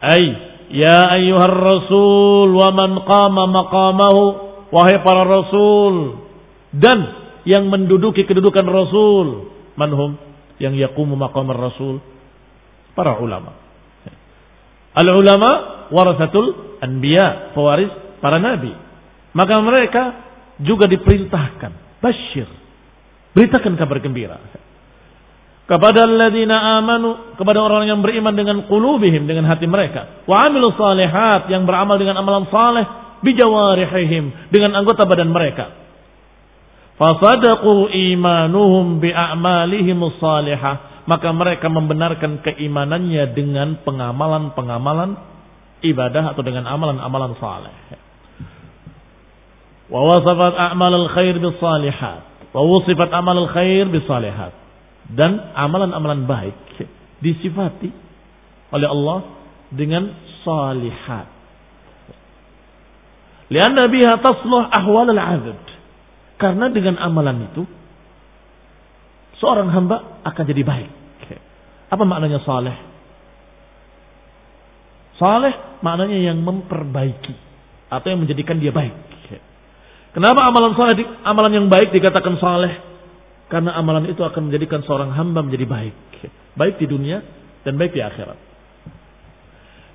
Ay, 0.00 0.24
ya 0.72 1.12
ayyuhar 1.20 1.52
rasul 1.52 2.48
wa 2.48 2.72
man 2.72 2.96
qama 3.04 3.44
maqamahu, 3.44 4.22
wahai 4.72 5.04
para 5.04 5.28
rasul, 5.28 6.24
dan 6.72 6.98
yang 7.44 7.68
menduduki 7.68 8.24
kedudukan 8.24 8.64
rasul, 8.64 9.52
manhum, 9.76 10.16
yang 10.56 10.72
yakumu 10.80 11.12
maqamar 11.20 11.60
rasul, 11.60 12.00
para 12.96 13.20
ulama. 13.20 13.52
Al-ulama 14.96 15.50
warasatul 15.92 16.80
anbiya, 16.80 17.52
pewaris 17.52 17.92
para 18.24 18.40
nabi. 18.40 18.89
Maka 19.30 19.54
mereka 19.62 20.02
juga 20.60 20.90
diperintahkan, 20.90 22.02
basyir. 22.02 22.48
Beritakan 23.32 23.78
kabar 23.78 24.02
gembira. 24.02 24.38
Kepada 25.70 26.02
alladzina 26.02 26.82
amanu, 26.82 27.38
kepada 27.38 27.62
orang 27.62 27.86
yang 27.86 28.02
beriman 28.02 28.34
dengan 28.34 28.66
qulubihim, 28.66 29.30
dengan 29.30 29.46
hati 29.46 29.70
mereka. 29.70 30.26
Wa 30.26 30.50
amilu 30.50 30.74
salihat, 30.74 31.46
yang 31.46 31.62
beramal 31.62 31.94
dengan 31.94 32.18
amalan 32.18 32.50
saleh, 32.50 32.84
bijawarihihim, 33.22 34.50
dengan 34.50 34.74
anggota 34.82 35.06
badan 35.06 35.30
mereka. 35.30 35.78
Fasadaqu 36.98 37.88
imanuhum 37.96 38.98
bi'amalihim 39.00 40.00
salihah 40.20 40.90
maka 41.08 41.32
mereka 41.32 41.66
membenarkan 41.72 42.44
keimanannya 42.44 43.32
dengan 43.32 43.80
pengamalan-pengamalan 43.82 45.16
ibadah 45.82 46.36
atau 46.36 46.42
dengan 46.44 46.68
amalan-amalan 46.68 47.34
saleh. 47.40 47.72
Wa 49.90 50.00
wasafat 50.06 50.54
a'mal 50.54 50.94
al-khair 50.94 51.34
salihat. 51.58 52.22
Wa 52.54 52.62
wasifat 52.62 53.10
amal 53.10 53.46
al-khair. 53.46 53.90
Dan 55.10 55.30
amalan-amalan 55.58 56.30
baik 56.30 56.56
disifati 57.18 57.90
oleh 58.70 58.88
Allah 58.88 59.18
dengan 59.74 60.14
salihat. 60.46 61.26
Lianna 63.50 63.90
biha 63.90 64.14
tasluh 64.22 64.70
ahwal 64.70 65.10
al-'abd. 65.10 65.66
Karena 66.38 66.70
dengan 66.70 66.96
amalan 67.02 67.50
itu 67.50 67.66
seorang 69.42 69.68
hamba 69.74 70.22
akan 70.22 70.44
jadi 70.46 70.62
baik. 70.62 70.90
Apa 71.90 72.06
maknanya 72.06 72.38
saleh? 72.46 72.76
Saleh 75.18 75.82
maknanya 75.82 76.30
yang 76.30 76.38
memperbaiki 76.40 77.34
atau 77.90 78.06
yang 78.06 78.22
menjadikan 78.22 78.62
dia 78.62 78.70
baik. 78.70 79.09
Kenapa 80.10 80.40
amalan 80.50 80.74
saleh 80.74 81.06
amalan 81.22 81.52
yang 81.54 81.66
baik 81.70 81.94
dikatakan 81.94 82.34
saleh? 82.42 82.72
Karena 83.50 83.74
amalan 83.78 84.10
itu 84.10 84.22
akan 84.22 84.50
menjadikan 84.50 84.82
seorang 84.86 85.10
hamba 85.14 85.42
menjadi 85.42 85.66
baik. 85.66 85.94
Baik 86.54 86.78
di 86.78 86.86
dunia 86.86 87.22
dan 87.66 87.78
baik 87.78 87.94
di 87.94 88.02
akhirat. 88.02 88.38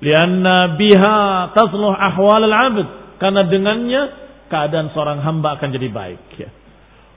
Lianna 0.04 0.76
biha 0.76 1.52
tasluh 1.56 1.92
ahwal 1.92 2.44
al-abd. 2.44 2.88
Karena 3.16 3.48
dengannya 3.48 4.02
keadaan 4.52 4.92
seorang 4.92 5.24
hamba 5.24 5.56
akan 5.56 5.68
jadi 5.72 5.88
baik. 5.88 6.20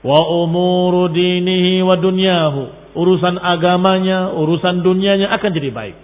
Wa 0.00 0.20
umuru 0.32 1.12
dinihi 1.12 1.84
wa 1.84 2.00
dunyahu 2.00 2.80
urusan 2.94 3.38
agamanya, 3.38 4.34
urusan 4.34 4.82
dunianya 4.82 5.30
akan 5.30 5.50
jadi 5.54 5.70
baik. 5.70 5.96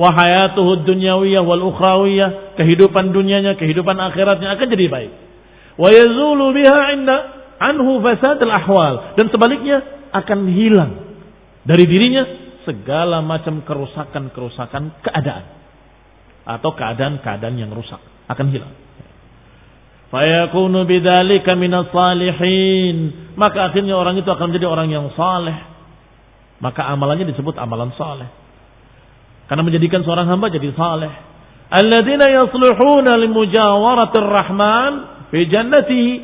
Wa 0.00 0.08
hayatuhu 0.08 0.88
dunyawiyah 0.88 1.44
wal 1.44 1.60
ukhrawiyah, 1.68 2.56
kehidupan 2.56 3.12
dunianya, 3.12 3.60
kehidupan 3.60 3.96
akhiratnya 4.00 4.56
akan 4.56 4.66
jadi 4.72 4.86
baik. 4.88 5.12
Wa 5.76 5.88
yazulu 5.88 6.52
biha 6.52 6.80
inda 6.96 7.16
anhu 7.60 8.00
fasad 8.04 8.40
al 8.42 8.52
ahwal 8.52 8.94
dan 9.16 9.26
sebaliknya 9.32 9.78
akan 10.12 10.38
hilang 10.52 10.92
dari 11.64 11.84
dirinya 11.88 12.22
segala 12.68 13.24
macam 13.24 13.64
kerusakan-kerusakan 13.64 15.02
keadaan 15.02 15.44
atau 16.42 16.70
keadaan-keadaan 16.74 17.56
yang 17.56 17.70
rusak 17.72 17.98
akan 18.28 18.46
hilang. 18.50 18.74
Fayakunu 20.12 20.84
bidzalika 20.84 21.56
minas 21.56 21.88
salihin. 21.88 22.96
Maka 23.32 23.72
akhirnya 23.72 23.96
orang 23.96 24.20
itu 24.20 24.28
akan 24.28 24.52
menjadi 24.52 24.68
orang 24.68 24.92
yang 24.92 25.08
saleh 25.16 25.72
maka 26.62 26.86
amalannya 26.86 27.26
disebut 27.34 27.58
amalan 27.58 27.90
saleh. 27.98 28.30
Karena 29.50 29.66
menjadikan 29.66 30.06
seorang 30.06 30.30
hamba 30.30 30.46
jadi 30.46 30.70
saleh. 30.78 31.10
Alladzina 31.74 32.30
yasluhuna 32.30 33.18
limujawaratir 33.18 34.28
rahman 34.30 34.92
fi 35.32 35.40
jannatihi. 35.48 36.14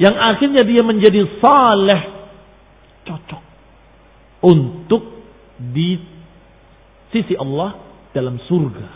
Yang 0.00 0.16
akhirnya 0.16 0.62
dia 0.64 0.80
menjadi 0.80 1.20
saleh 1.44 2.00
cocok 3.04 3.42
untuk 4.40 5.02
di 5.60 6.00
sisi 7.12 7.36
Allah 7.36 7.76
dalam 8.16 8.40
surga. 8.40 8.88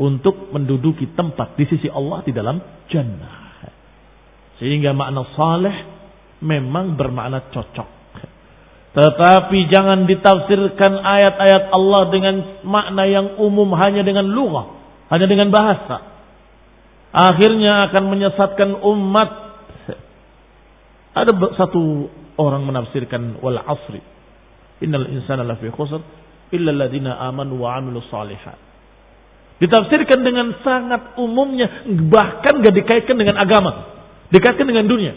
Untuk 0.00 0.50
menduduki 0.56 1.12
tempat 1.12 1.52
di 1.60 1.68
sisi 1.68 1.86
Allah 1.92 2.24
di 2.24 2.32
dalam 2.32 2.56
jannah. 2.88 3.68
Sehingga 4.56 4.96
makna 4.96 5.28
saleh 5.36 5.76
memang 6.40 6.96
bermakna 6.96 7.52
cocok. 7.52 8.02
Tetapi 8.92 9.58
jangan 9.72 10.04
ditafsirkan 10.04 10.92
ayat-ayat 11.00 11.72
Allah 11.72 12.02
dengan 12.12 12.34
makna 12.64 13.04
yang 13.08 13.40
umum 13.40 13.72
hanya 13.76 14.04
dengan 14.04 14.28
lughah, 14.28 14.68
hanya 15.08 15.26
dengan 15.28 15.48
bahasa. 15.48 16.11
Akhirnya 17.12 17.92
akan 17.92 18.04
menyesatkan 18.08 18.80
umat. 18.80 19.30
Ada 21.12 21.32
satu 21.60 22.08
orang 22.40 22.64
menafsirkan 22.64 23.36
wal 23.44 23.60
asri. 23.60 24.00
Innal 24.80 25.12
insana 25.12 25.44
lafi 25.44 25.68
khusr 25.68 26.00
illa 26.56 26.72
alladziina 26.72 27.20
amanu 27.28 27.60
wa 27.60 27.76
'amilus 27.76 28.08
shalihat. 28.08 28.56
Ditafsirkan 29.60 30.24
dengan 30.26 30.58
sangat 30.64 31.14
umumnya 31.20 31.86
bahkan 32.10 32.58
gak 32.64 32.74
dikaitkan 32.74 33.14
dengan 33.14 33.38
agama, 33.38 33.94
dikaitkan 34.32 34.66
dengan 34.66 34.90
dunia. 34.90 35.14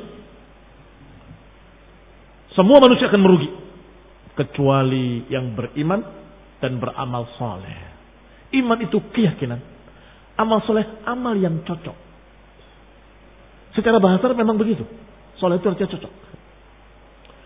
Semua 2.54 2.78
manusia 2.80 3.12
akan 3.12 3.22
merugi. 3.24 3.50
Kecuali 4.36 5.32
yang 5.32 5.56
beriman 5.56 6.04
dan 6.60 6.76
beramal 6.80 7.26
soleh. 7.40 7.80
Iman 8.52 8.80
itu 8.84 9.00
keyakinan. 9.16 9.75
Amal 10.36 10.60
soleh, 10.68 10.84
amal 11.08 11.36
yang 11.40 11.64
cocok. 11.64 11.96
Secara 13.76 14.00
bahasa 14.00 14.32
memang 14.32 14.60
begitu. 14.60 14.84
Soleh 15.40 15.60
itu 15.60 15.68
artinya 15.68 15.92
cocok. 15.96 16.14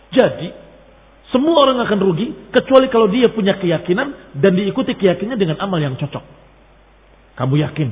Jadi, 0.10 0.48
semua 1.30 1.62
orang 1.62 1.78
akan 1.86 2.00
rugi 2.02 2.50
kecuali 2.50 2.90
kalau 2.90 3.06
dia 3.10 3.30
punya 3.30 3.62
keyakinan 3.62 4.34
dan 4.38 4.52
diikuti 4.58 4.98
keyakinannya 4.98 5.38
dengan 5.38 5.58
amal 5.62 5.78
yang 5.78 5.94
cocok. 5.94 6.26
Kamu 7.38 7.54
yakin 7.62 7.90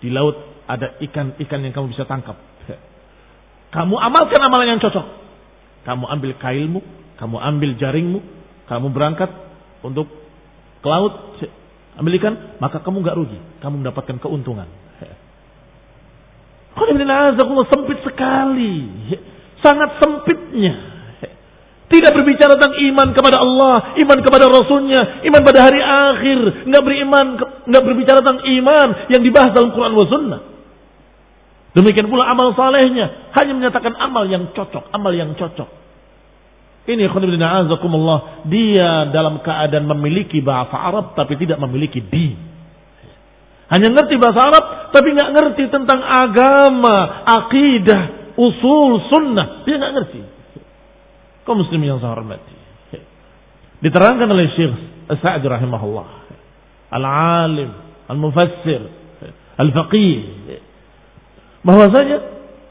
di 0.00 0.08
laut 0.08 0.64
ada 0.64 0.96
ikan-ikan 1.04 1.60
yang 1.60 1.72
kamu 1.76 1.92
bisa 1.92 2.08
tangkap. 2.08 2.36
Kamu 3.76 3.94
amalkan 4.00 4.40
amalan 4.40 4.76
yang 4.76 4.82
cocok. 4.82 5.06
Kamu 5.84 6.04
ambil 6.04 6.36
kailmu, 6.36 6.80
kamu 7.16 7.36
ambil 7.40 7.70
jaringmu, 7.80 8.20
kamu 8.68 8.86
berangkat 8.92 9.32
untuk 9.80 10.04
ke 10.84 10.88
laut, 10.88 11.40
ambil 11.98 12.14
ikan, 12.22 12.34
maka 12.62 12.78
kamu 12.80 13.02
nggak 13.02 13.16
rugi, 13.18 13.38
kamu 13.58 13.82
mendapatkan 13.82 14.16
keuntungan. 14.22 14.70
sempit 17.74 17.98
sekali. 18.06 18.74
Sangat 19.58 19.98
sempitnya. 19.98 20.74
Tidak 21.88 22.12
berbicara 22.12 22.52
tentang 22.60 22.76
iman 22.76 23.08
kepada 23.16 23.40
Allah, 23.40 23.96
iman 23.96 24.18
kepada 24.20 24.44
Rasulnya, 24.44 25.24
iman 25.24 25.42
pada 25.42 25.60
hari 25.64 25.80
akhir. 25.80 26.68
Nggak 26.68 26.84
beriman, 26.84 27.26
nggak 27.64 27.82
berbicara 27.82 28.20
tentang 28.20 28.44
iman 28.44 28.88
yang 29.08 29.22
dibahas 29.24 29.56
dalam 29.56 29.72
Quran 29.72 29.96
wa 29.96 30.06
Sunnah. 30.06 30.40
Demikian 31.72 32.12
pula 32.12 32.28
amal 32.28 32.52
salehnya 32.52 33.32
hanya 33.40 33.52
menyatakan 33.56 33.96
amal 33.96 34.28
yang 34.28 34.52
cocok, 34.52 34.92
amal 34.92 35.12
yang 35.16 35.32
cocok. 35.32 35.68
Ini 36.88 37.04
azakumullah, 37.12 38.48
dia 38.48 39.12
dalam 39.12 39.44
keadaan 39.44 39.84
memiliki 39.84 40.40
bahasa 40.40 40.72
Arab 40.72 41.12
tapi 41.12 41.36
tidak 41.36 41.60
memiliki 41.60 42.00
din. 42.00 42.32
Hanya 43.68 43.92
ngerti 43.92 44.16
bahasa 44.16 44.40
Arab 44.48 44.64
tapi 44.96 45.12
nggak 45.12 45.30
ngerti 45.36 45.64
tentang 45.68 46.00
agama, 46.00 47.28
akidah, 47.28 48.32
usul, 48.40 49.04
sunnah. 49.12 49.68
Dia 49.68 49.76
nggak 49.76 49.94
ngerti 50.00 50.20
kaum 51.48 51.64
muslim 51.64 51.80
yang 51.80 51.96
saya 52.04 52.12
hormati. 52.12 52.56
Diterangkan 53.80 54.28
oleh 54.28 54.52
Syekh 54.52 54.76
Sa'd 55.24 55.40
rahimahullah. 55.40 56.08
Al-alim, 56.92 57.72
al-mufassir, 58.12 58.84
al-faqih. 59.56 60.20
Bahwasanya 61.64 62.18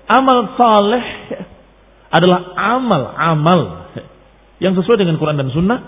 amal 0.05 0.53
saleh 0.53 1.05
adalah 2.13 2.53
amal-amal 2.53 3.86
yang 4.57 4.73
sesuai 4.73 4.97
dengan 4.97 5.17
Quran 5.21 5.37
dan 5.37 5.49
Sunnah. 5.53 5.79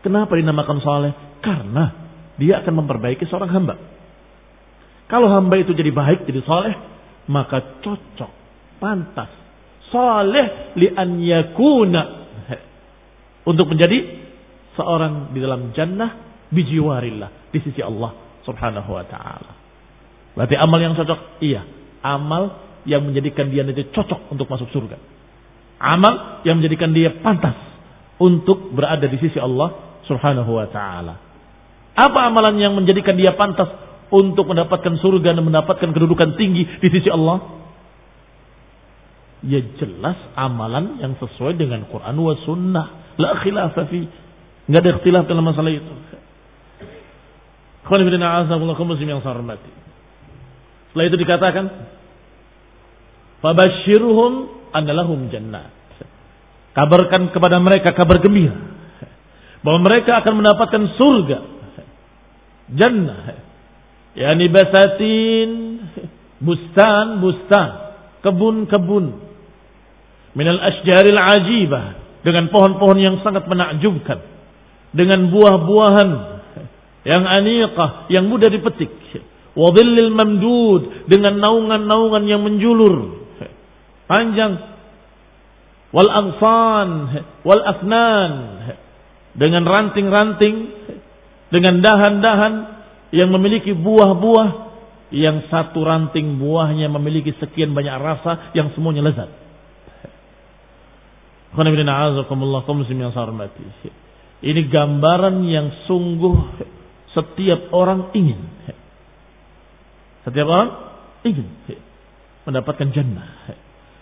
Kenapa 0.00 0.32
dinamakan 0.32 0.80
saleh? 0.80 1.12
Karena 1.44 1.84
dia 2.40 2.64
akan 2.64 2.84
memperbaiki 2.84 3.28
seorang 3.28 3.52
hamba. 3.52 3.74
Kalau 5.10 5.28
hamba 5.28 5.60
itu 5.60 5.76
jadi 5.76 5.92
baik, 5.92 6.24
jadi 6.24 6.40
saleh, 6.46 6.74
maka 7.28 7.82
cocok, 7.84 8.30
pantas 8.80 9.40
saleh 9.90 10.74
li 10.78 10.88
an 10.94 11.18
yakuna 11.20 12.02
untuk 13.50 13.66
menjadi 13.68 13.98
seorang 14.78 15.34
di 15.34 15.38
dalam 15.42 15.74
jannah 15.74 16.40
bijiwarillah 16.48 17.50
di 17.50 17.58
sisi 17.60 17.82
Allah 17.82 18.40
Subhanahu 18.46 18.90
wa 18.90 19.04
taala. 19.04 19.52
Berarti 20.38 20.54
amal 20.56 20.78
yang 20.78 20.94
cocok 20.94 21.42
iya, 21.42 21.66
amal 22.06 22.70
yang 22.86 23.04
menjadikan 23.04 23.50
dia 23.50 23.66
nanti 23.66 23.90
cocok 23.90 24.32
untuk 24.32 24.46
masuk 24.48 24.70
surga. 24.72 24.96
Amal 25.82 26.44
yang 26.46 26.62
menjadikan 26.62 26.94
dia 26.94 27.20
pantas 27.20 27.58
untuk 28.20 28.76
berada 28.76 29.08
di 29.08 29.16
sisi 29.16 29.40
Allah 29.40 29.98
Subhanahu 30.04 30.52
wa 30.52 30.68
taala. 30.68 31.14
Apa 31.96 32.28
amalan 32.28 32.60
yang 32.60 32.76
menjadikan 32.76 33.16
dia 33.16 33.34
pantas 33.34 33.68
untuk 34.12 34.46
mendapatkan 34.46 35.00
surga 35.00 35.34
dan 35.34 35.42
mendapatkan 35.42 35.90
kedudukan 35.90 36.36
tinggi 36.36 36.68
di 36.78 36.88
sisi 36.92 37.08
Allah? 37.08 37.60
ya 39.40 39.60
jelas 39.80 40.18
amalan 40.36 41.00
yang 41.00 41.16
sesuai 41.16 41.56
dengan 41.56 41.88
Quran 41.88 42.16
wa 42.20 42.34
sunnah. 42.44 42.86
La 43.16 43.40
khilafa 43.40 43.88
fi. 43.88 44.04
Enggak 44.68 44.80
ada 44.80 44.90
ikhtilaf 44.96 45.24
dalam 45.26 45.44
masalah 45.44 45.72
itu. 45.72 45.92
Khawani 47.84 48.04
bin 48.06 48.20
muslim 48.86 49.08
yang 49.08 49.20
saya 49.24 49.34
hormati. 49.34 49.72
Setelah 50.92 51.04
itu 51.08 51.16
dikatakan, 51.18 51.64
Fabashirhum 53.40 54.32
annalahum 54.76 55.32
jannah. 55.32 55.72
Kabarkan 56.76 57.34
kepada 57.34 57.58
mereka 57.58 57.94
kabar 57.94 58.22
gembira. 58.22 58.56
Bahwa 59.60 59.80
mereka 59.84 60.22
akan 60.24 60.34
mendapatkan 60.40 60.82
surga. 60.96 61.38
Jannah. 62.74 63.20
Yani 64.14 64.46
basatin. 64.48 65.50
Bustan-bustan. 66.40 67.68
Kebun-kebun 68.20 69.30
minal 70.34 70.60
asjaril 70.62 71.18
ajibah 71.18 71.98
dengan 72.22 72.52
pohon-pohon 72.52 72.98
yang 73.00 73.16
sangat 73.26 73.48
menakjubkan 73.50 74.22
dengan 74.94 75.30
buah-buahan 75.30 76.10
yang 77.06 77.24
aniqah 77.24 78.10
yang 78.12 78.28
mudah 78.28 78.52
dipetik 78.52 78.92
wadhillil 79.56 80.12
mamdud 80.14 81.08
dengan 81.10 81.40
naungan-naungan 81.40 82.22
yang 82.28 82.44
menjulur 82.44 83.26
panjang 84.06 84.69
wal 85.90 86.10
ansan 86.10 86.88
wal 87.42 87.62
afnan 87.62 88.32
dengan 89.34 89.62
ranting-ranting 89.66 90.56
dengan 91.50 91.82
dahan-dahan 91.82 92.54
yang 93.10 93.30
memiliki 93.30 93.74
buah-buah 93.74 94.70
yang 95.10 95.50
satu 95.50 95.82
ranting 95.82 96.38
buahnya 96.38 96.86
memiliki 96.86 97.34
sekian 97.42 97.74
banyak 97.74 97.96
rasa 97.98 98.54
yang 98.54 98.70
semuanya 98.78 99.02
lezat 99.10 99.30
ini 104.40 104.60
gambaran 104.70 105.36
yang 105.42 105.66
sungguh 105.90 106.36
setiap 107.10 107.74
orang 107.74 108.14
ingin. 108.14 108.38
Setiap 110.22 110.46
orang 110.46 110.70
ingin 111.26 111.50
mendapatkan 112.46 112.88
jannah. 112.94 113.26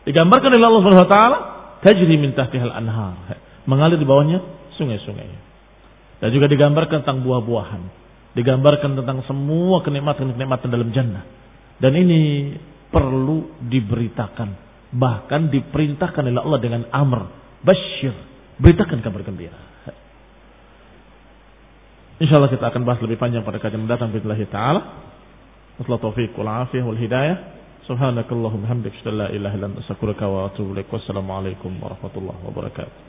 Digambarkan 0.05 0.51
oleh 0.53 0.67
Allah 0.69 0.83
Subhanahu 0.85 1.07
wa 1.09 1.13
taala 1.13 1.39
tajri 1.85 2.15
min 2.19 2.33
tahtihal 2.35 2.73
anhar. 2.73 3.39
Mengalir 3.69 4.01
di 4.01 4.07
bawahnya 4.09 4.41
sungai-sungai. 4.79 5.29
Dan 6.19 6.29
juga 6.35 6.51
digambarkan 6.51 7.05
tentang 7.05 7.23
buah-buahan. 7.23 7.83
Digambarkan 8.35 8.99
tentang 8.99 9.23
semua 9.27 9.83
kenikmatan-kenikmatan 9.83 10.69
dalam 10.69 10.89
jannah. 10.91 11.25
Dan 11.79 11.95
ini 11.95 12.55
perlu 12.91 13.61
diberitakan 13.63 14.69
Bahkan 14.89 15.53
diperintahkan 15.53 16.25
oleh 16.25 16.41
Allah 16.41 16.61
dengan 16.61 16.83
amr. 16.89 17.29
Bashir. 17.61 18.15
Beritakan 18.57 19.05
kabar 19.05 19.21
gembira. 19.21 19.61
InsyaAllah 22.19 22.51
kita 22.51 22.67
akan 22.73 22.83
bahas 22.83 22.99
lebih 23.05 23.21
panjang 23.21 23.45
pada 23.45 23.61
kajian 23.61 23.85
mendatang. 23.85 24.11
Bismillah 24.11 24.41
ta'ala. 24.49 24.81
Wassalamu 25.79 26.03
taufiq 26.03 26.35
wal 26.35 26.51
afiyah 26.67 26.85
wal 26.89 26.99
hidayah. 26.99 27.37
Subhanakallahum 27.89 28.69
hamdik. 28.69 28.93
la 29.09 29.33
ilaha 29.33 29.57
ilan 29.57 29.73
asakuraka 29.81 30.29
wa 30.29 30.53
atubu 30.53 30.77
Wassalamualaikum 30.93 31.73
warahmatullahi 31.81 32.37
wabarakatuh. 32.45 33.08